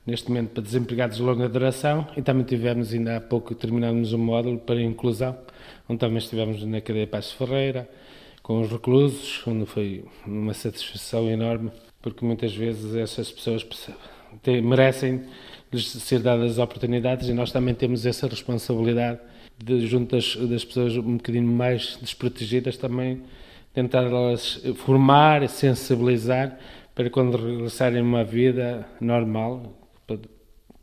neste 0.05 0.27
momento 0.29 0.49
para 0.49 0.63
desempregados 0.63 1.17
de 1.17 1.23
longa 1.23 1.47
duração 1.47 2.08
e 2.17 2.21
também 2.21 2.43
tivemos 2.43 2.91
ainda 2.91 3.17
há 3.17 3.21
pouco 3.21 3.53
terminamos 3.53 4.12
um 4.12 4.17
módulo 4.17 4.58
para 4.58 4.82
inclusão 4.82 5.38
onde 5.89 5.99
também 5.99 6.19
estivemos 6.19 6.63
na 6.63 6.80
cadeia 6.80 7.08
Paz 7.08 7.32
Ferreira, 7.32 7.89
com 8.43 8.62
os 8.62 8.71
reclusos, 8.71 9.41
onde 9.47 9.65
foi 9.65 10.06
uma 10.25 10.54
satisfação 10.54 11.28
enorme, 11.28 11.71
porque 12.02 12.23
muitas 12.23 12.56
vezes 12.56 12.95
essas 12.95 13.32
pessoas 13.32 13.67
merecem 14.63 15.23
ser 15.75 16.19
dadas 16.19 16.60
oportunidades 16.60 17.28
e 17.28 17.34
nós 17.34 17.52
também 17.52 17.73
temos 17.73 18.06
essa 18.06 18.28
responsabilidade 18.28 19.19
de, 19.58 19.86
junto 19.86 20.15
das, 20.15 20.36
das 20.36 20.63
pessoas 20.63 20.95
um 20.95 21.17
bocadinho 21.17 21.47
mais 21.47 21.97
desprotegidas, 22.02 22.78
também 22.78 23.23
tentar 23.73 24.04
elas 24.04 24.62
formar, 24.75 25.47
sensibilizar, 25.49 26.58
para 26.95 27.10
quando 27.10 27.38
regressarem 27.38 27.99
a 27.99 28.04
uma 28.04 28.23
vida 28.23 28.86
normal, 28.99 29.73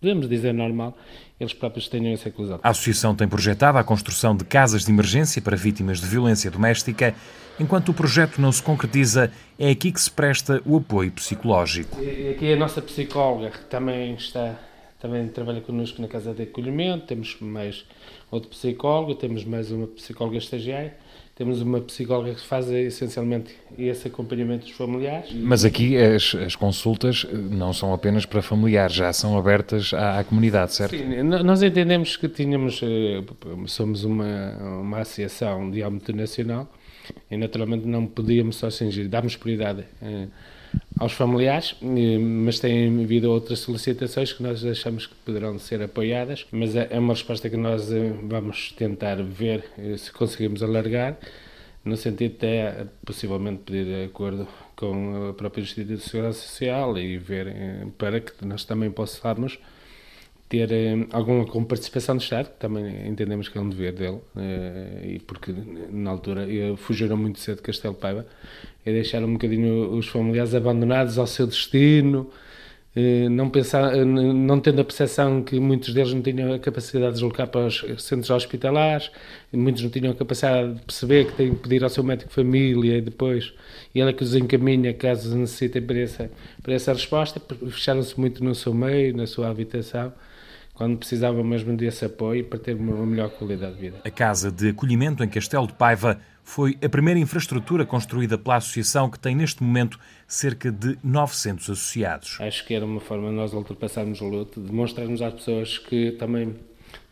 podemos 0.00 0.28
dizer 0.28 0.54
normal, 0.54 0.96
eles 1.38 1.52
próprios 1.52 1.88
tenham 1.88 2.12
essa 2.12 2.28
inclusão. 2.28 2.58
A 2.62 2.70
Associação 2.70 3.14
tem 3.14 3.28
projetado 3.28 3.78
a 3.78 3.84
construção 3.84 4.36
de 4.36 4.44
casas 4.44 4.84
de 4.84 4.90
emergência 4.90 5.40
para 5.42 5.56
vítimas 5.56 6.00
de 6.00 6.06
violência 6.06 6.50
doméstica. 6.50 7.14
Enquanto 7.58 7.90
o 7.90 7.94
projeto 7.94 8.40
não 8.40 8.52
se 8.52 8.62
concretiza, 8.62 9.30
é 9.58 9.70
aqui 9.70 9.92
que 9.92 10.00
se 10.00 10.10
presta 10.10 10.62
o 10.64 10.76
apoio 10.76 11.10
psicológico. 11.12 11.98
Aqui 12.30 12.52
a 12.52 12.56
nossa 12.56 12.80
psicóloga, 12.82 13.50
que 13.50 13.64
também 13.64 14.14
está 14.14 14.58
também 14.98 15.28
trabalha 15.28 15.60
connosco 15.60 16.00
na 16.00 16.08
casa 16.08 16.32
de 16.32 16.44
acolhimento, 16.44 17.06
temos 17.06 17.36
mais 17.38 17.84
outro 18.30 18.48
psicólogo, 18.48 19.14
temos 19.14 19.44
mais 19.44 19.70
uma 19.70 19.86
psicóloga 19.86 20.38
estagiária 20.38 20.94
temos 21.36 21.60
uma 21.60 21.82
psicóloga 21.82 22.34
que 22.34 22.40
faz 22.40 22.70
essencialmente 22.70 23.54
esse 23.78 24.08
acompanhamento 24.08 24.64
dos 24.64 24.74
familiares. 24.74 25.30
Mas 25.34 25.66
aqui 25.66 25.94
as, 25.94 26.34
as 26.34 26.56
consultas 26.56 27.26
não 27.30 27.74
são 27.74 27.92
apenas 27.92 28.24
para 28.24 28.40
familiares, 28.40 28.96
já 28.96 29.12
são 29.12 29.38
abertas 29.38 29.92
à, 29.92 30.18
à 30.18 30.24
comunidade, 30.24 30.74
certo? 30.74 30.96
Sim, 30.96 31.22
nós 31.22 31.62
entendemos 31.62 32.16
que 32.16 32.26
tínhamos, 32.26 32.80
eh, 32.82 33.22
somos 33.66 34.02
uma, 34.02 34.56
uma 34.80 35.00
associação 35.00 35.70
de 35.70 35.82
âmbito 35.82 36.16
nacional 36.16 36.72
e 37.30 37.36
naturalmente 37.36 37.86
não 37.86 38.06
podíamos 38.06 38.56
só 38.56 38.70
cingir, 38.70 39.06
damos 39.06 39.36
prioridade 39.36 39.84
eh, 40.00 40.28
aos 40.98 41.12
familiares, 41.12 41.76
mas 42.20 42.58
têm 42.58 43.04
havido 43.04 43.30
outras 43.30 43.58
solicitações 43.58 44.32
que 44.32 44.42
nós 44.42 44.64
achamos 44.64 45.06
que 45.06 45.14
poderão 45.16 45.58
ser 45.58 45.82
apoiadas, 45.82 46.46
mas 46.50 46.74
é, 46.74 46.88
é 46.90 46.98
uma 46.98 47.12
resposta 47.12 47.50
que 47.50 47.56
nós 47.56 47.92
eh, 47.92 48.12
vamos 48.22 48.72
tentar 48.72 49.22
ver 49.22 49.64
eh, 49.76 49.96
se 49.96 50.10
conseguimos 50.10 50.62
alargar 50.62 51.18
no 51.84 51.96
sentido 51.96 52.34
até 52.36 52.86
possivelmente 53.04 53.62
pedir 53.64 54.04
acordo 54.06 54.48
com 54.74 55.28
a 55.28 55.34
própria 55.34 55.62
Instituto 55.62 55.96
de 55.96 56.02
Segurança 56.02 56.40
Social 56.40 56.98
e 56.98 57.18
ver 57.18 57.46
eh, 57.48 57.86
para 57.98 58.20
que 58.20 58.44
nós 58.44 58.64
também 58.64 58.90
possamos 58.90 59.58
ter 60.48 60.70
eh, 60.72 61.06
alguma 61.12 61.44
participação 61.64 62.16
do 62.16 62.22
Estado, 62.22 62.50
que 62.50 62.58
também 62.58 63.08
entendemos 63.08 63.48
que 63.48 63.58
é 63.58 63.60
um 63.60 63.68
dever 63.68 63.92
dele, 63.92 64.20
eh, 64.36 65.14
e 65.14 65.18
porque 65.20 65.52
na 65.90 66.10
altura 66.10 66.46
fugiram 66.76 67.16
muito 67.16 67.38
cedo 67.40 67.56
de 67.56 67.62
Castelo 67.62 67.94
Paiva 67.94 68.26
e 68.84 68.92
deixaram 68.92 69.26
um 69.28 69.32
bocadinho 69.34 69.90
os 69.92 70.06
familiares 70.06 70.54
abandonados 70.54 71.18
ao 71.18 71.26
seu 71.26 71.46
destino, 71.46 72.30
eh, 72.98 73.28
não, 73.28 73.50
pensar, 73.50 73.94
eh, 73.94 74.04
não 74.06 74.58
tendo 74.58 74.80
a 74.80 74.84
percepção 74.84 75.42
que 75.42 75.60
muitos 75.60 75.92
deles 75.92 76.14
não 76.14 76.22
tinham 76.22 76.54
a 76.54 76.58
capacidade 76.58 77.08
de 77.08 77.12
deslocar 77.12 77.46
para 77.46 77.66
os 77.66 77.84
centros 77.98 78.30
hospitalares, 78.30 79.10
muitos 79.52 79.82
não 79.82 79.90
tinham 79.90 80.12
a 80.12 80.14
capacidade 80.14 80.74
de 80.76 80.80
perceber 80.82 81.26
que 81.26 81.32
têm 81.34 81.54
que 81.54 81.60
pedir 81.60 81.84
ao 81.84 81.90
seu 81.90 82.02
médico 82.02 82.30
de 82.30 82.34
família 82.34 82.96
e 82.96 83.02
depois 83.02 83.52
e 83.94 84.00
ele 84.00 84.10
é 84.10 84.12
que 84.14 84.22
os 84.22 84.34
encaminha 84.34 84.94
caso 84.94 85.36
necessitem 85.36 85.82
para 85.82 85.98
essa, 85.98 86.30
para 86.62 86.72
essa 86.72 86.92
resposta, 86.94 87.40
fecharam-se 87.70 88.18
muito 88.18 88.42
no 88.42 88.54
seu 88.54 88.72
meio, 88.72 89.14
na 89.14 89.26
sua 89.26 89.48
habitação, 89.50 90.10
quando 90.76 90.98
precisavam 90.98 91.42
mesmo 91.42 91.76
desse 91.76 92.04
apoio 92.04 92.44
para 92.44 92.58
ter 92.58 92.76
uma 92.76 93.04
melhor 93.06 93.30
qualidade 93.30 93.74
de 93.74 93.80
vida. 93.80 94.00
A 94.04 94.10
Casa 94.10 94.52
de 94.52 94.68
Acolhimento 94.68 95.24
em 95.24 95.28
Castelo 95.28 95.66
de 95.66 95.72
Paiva 95.72 96.20
foi 96.44 96.76
a 96.84 96.88
primeira 96.88 97.18
infraestrutura 97.18 97.84
construída 97.84 98.38
pela 98.38 98.56
associação 98.56 99.10
que 99.10 99.18
tem 99.18 99.34
neste 99.34 99.62
momento 99.62 99.98
cerca 100.28 100.70
de 100.70 100.96
900 101.02 101.70
associados. 101.70 102.36
Acho 102.40 102.64
que 102.64 102.74
era 102.74 102.84
uma 102.84 103.00
forma 103.00 103.30
de 103.30 103.34
nós 103.34 103.52
ultrapassarmos 103.52 104.20
o 104.20 104.28
luto, 104.28 104.60
demonstrarmos 104.60 105.22
às 105.22 105.34
pessoas 105.34 105.78
que 105.78 106.12
também 106.12 106.54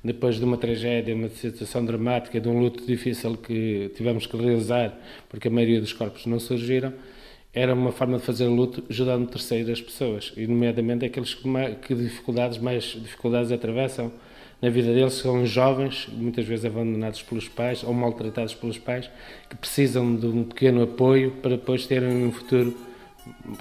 depois 0.05 0.37
de 0.37 0.45
uma 0.45 0.59
tragédia, 0.59 1.15
uma 1.15 1.31
situação 1.31 1.83
dramática, 1.85 2.39
de 2.39 2.47
um 2.47 2.61
luto 2.61 2.87
difícil 2.87 3.39
que 3.39 3.91
tivemos 3.97 4.27
que 4.27 4.37
realizar, 4.37 4.95
porque 5.31 5.49
a 5.49 5.51
maioria 5.51 5.81
dos 5.81 5.95
corpos 5.95 6.27
não 6.27 6.39
surgiram, 6.39 6.93
era 7.55 7.73
uma 7.73 7.93
forma 7.93 8.19
de 8.19 8.25
fazer 8.25 8.47
luto 8.47 8.83
ajudando 8.91 9.29
terceiras 9.29 9.81
pessoas, 9.81 10.33
e 10.37 10.47
nomeadamente 10.47 11.05
aqueles 11.05 11.35
que, 11.35 11.49
que 11.87 11.95
dificuldades, 11.95 12.59
mais 12.59 12.85
dificuldades 12.85 13.53
atravessam 13.53 14.11
na 14.65 14.71
vida 14.71 14.95
deles 14.95 15.13
são 15.13 15.45
jovens, 15.45 16.09
muitas 16.11 16.47
vezes 16.47 16.65
abandonados 16.65 17.21
pelos 17.23 17.47
pais 17.49 17.85
ou 17.85 17.93
maltratados 17.93 18.55
pelos 18.55 18.79
pais, 18.79 19.11
que 19.51 19.57
precisam 19.57 20.17
de 20.17 20.27
um 20.27 20.43
pequeno 20.43 20.83
apoio 20.83 21.33
para 21.33 21.51
depois 21.51 21.87
terem 21.87 22.25
um 22.25 22.33
futuro 22.33 22.75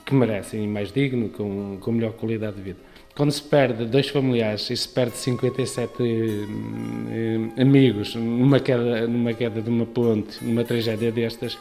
que 0.06 0.13
merecem, 0.13 0.65
mais 0.65 0.93
digno, 0.93 1.27
com, 1.27 1.77
com 1.82 1.91
melhor 1.91 2.13
qualidade 2.13 2.56
de 2.56 2.62
vida. 2.62 2.79
Quando 3.15 3.32
se 3.32 3.43
perde 3.43 3.84
dois 3.84 4.08
familiares 4.08 4.69
e 4.69 4.77
se 4.77 4.88
perde 4.88 5.17
57 5.17 5.91
eh, 6.01 7.62
amigos 7.62 8.15
numa 8.15 8.62
queda, 8.62 9.06
numa 9.06 9.34
queda 9.34 9.62
de 9.62 9.69
uma 9.69 9.86
ponte, 9.86 10.41
numa 10.41 10.63
tragédia 10.63 11.12
destas, 11.12 11.58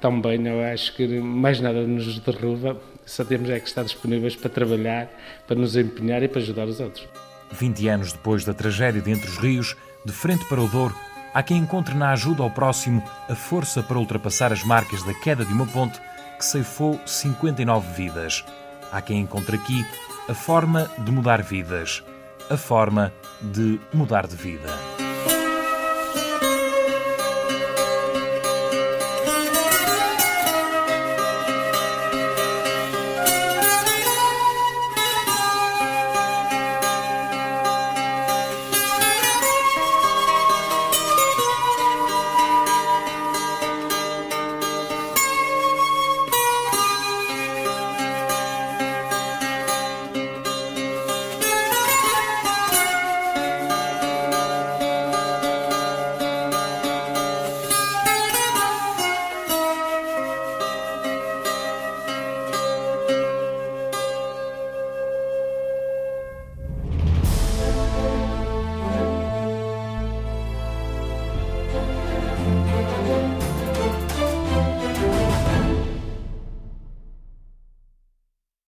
também 0.00 0.46
eu 0.46 0.60
acho 0.72 0.94
que 0.94 1.06
mais 1.20 1.60
nada 1.60 1.86
nos 1.86 2.18
derruba, 2.20 2.80
só 3.04 3.24
temos 3.24 3.50
é 3.50 3.58
que 3.58 3.68
estar 3.68 3.82
disponíveis 3.82 4.36
para 4.36 4.48
trabalhar, 4.48 5.08
para 5.46 5.56
nos 5.56 5.76
empenhar 5.76 6.22
e 6.22 6.28
para 6.28 6.40
ajudar 6.40 6.66
os 6.66 6.80
outros. 6.80 7.06
20 7.52 7.88
anos 7.88 8.12
depois 8.12 8.44
da 8.44 8.54
tragédia 8.54 9.00
de 9.00 9.10
Entre 9.10 9.28
os 9.28 9.36
Rios, 9.36 9.76
de 10.04 10.12
frente 10.12 10.44
para 10.48 10.60
o 10.60 10.68
Douro, 10.68 10.94
há 11.34 11.42
quem 11.42 11.58
encontre 11.58 11.94
na 11.94 12.12
ajuda 12.12 12.42
ao 12.42 12.50
próximo 12.50 13.02
a 13.28 13.34
força 13.34 13.82
para 13.82 13.98
ultrapassar 13.98 14.52
as 14.52 14.62
marcas 14.64 15.02
da 15.02 15.14
queda 15.14 15.44
de 15.44 15.52
uma 15.52 15.66
ponte 15.66 16.00
que 16.38 16.44
ceifou 16.44 16.98
59 17.04 17.92
vidas. 17.94 18.44
Há 18.92 19.00
quem 19.00 19.20
encontre 19.20 19.56
aqui 19.56 19.84
a 20.28 20.34
forma 20.34 20.90
de 20.98 21.10
mudar 21.10 21.42
vidas, 21.42 22.02
a 22.48 22.56
forma 22.56 23.12
de 23.40 23.78
mudar 23.92 24.26
de 24.26 24.36
vida. 24.36 25.09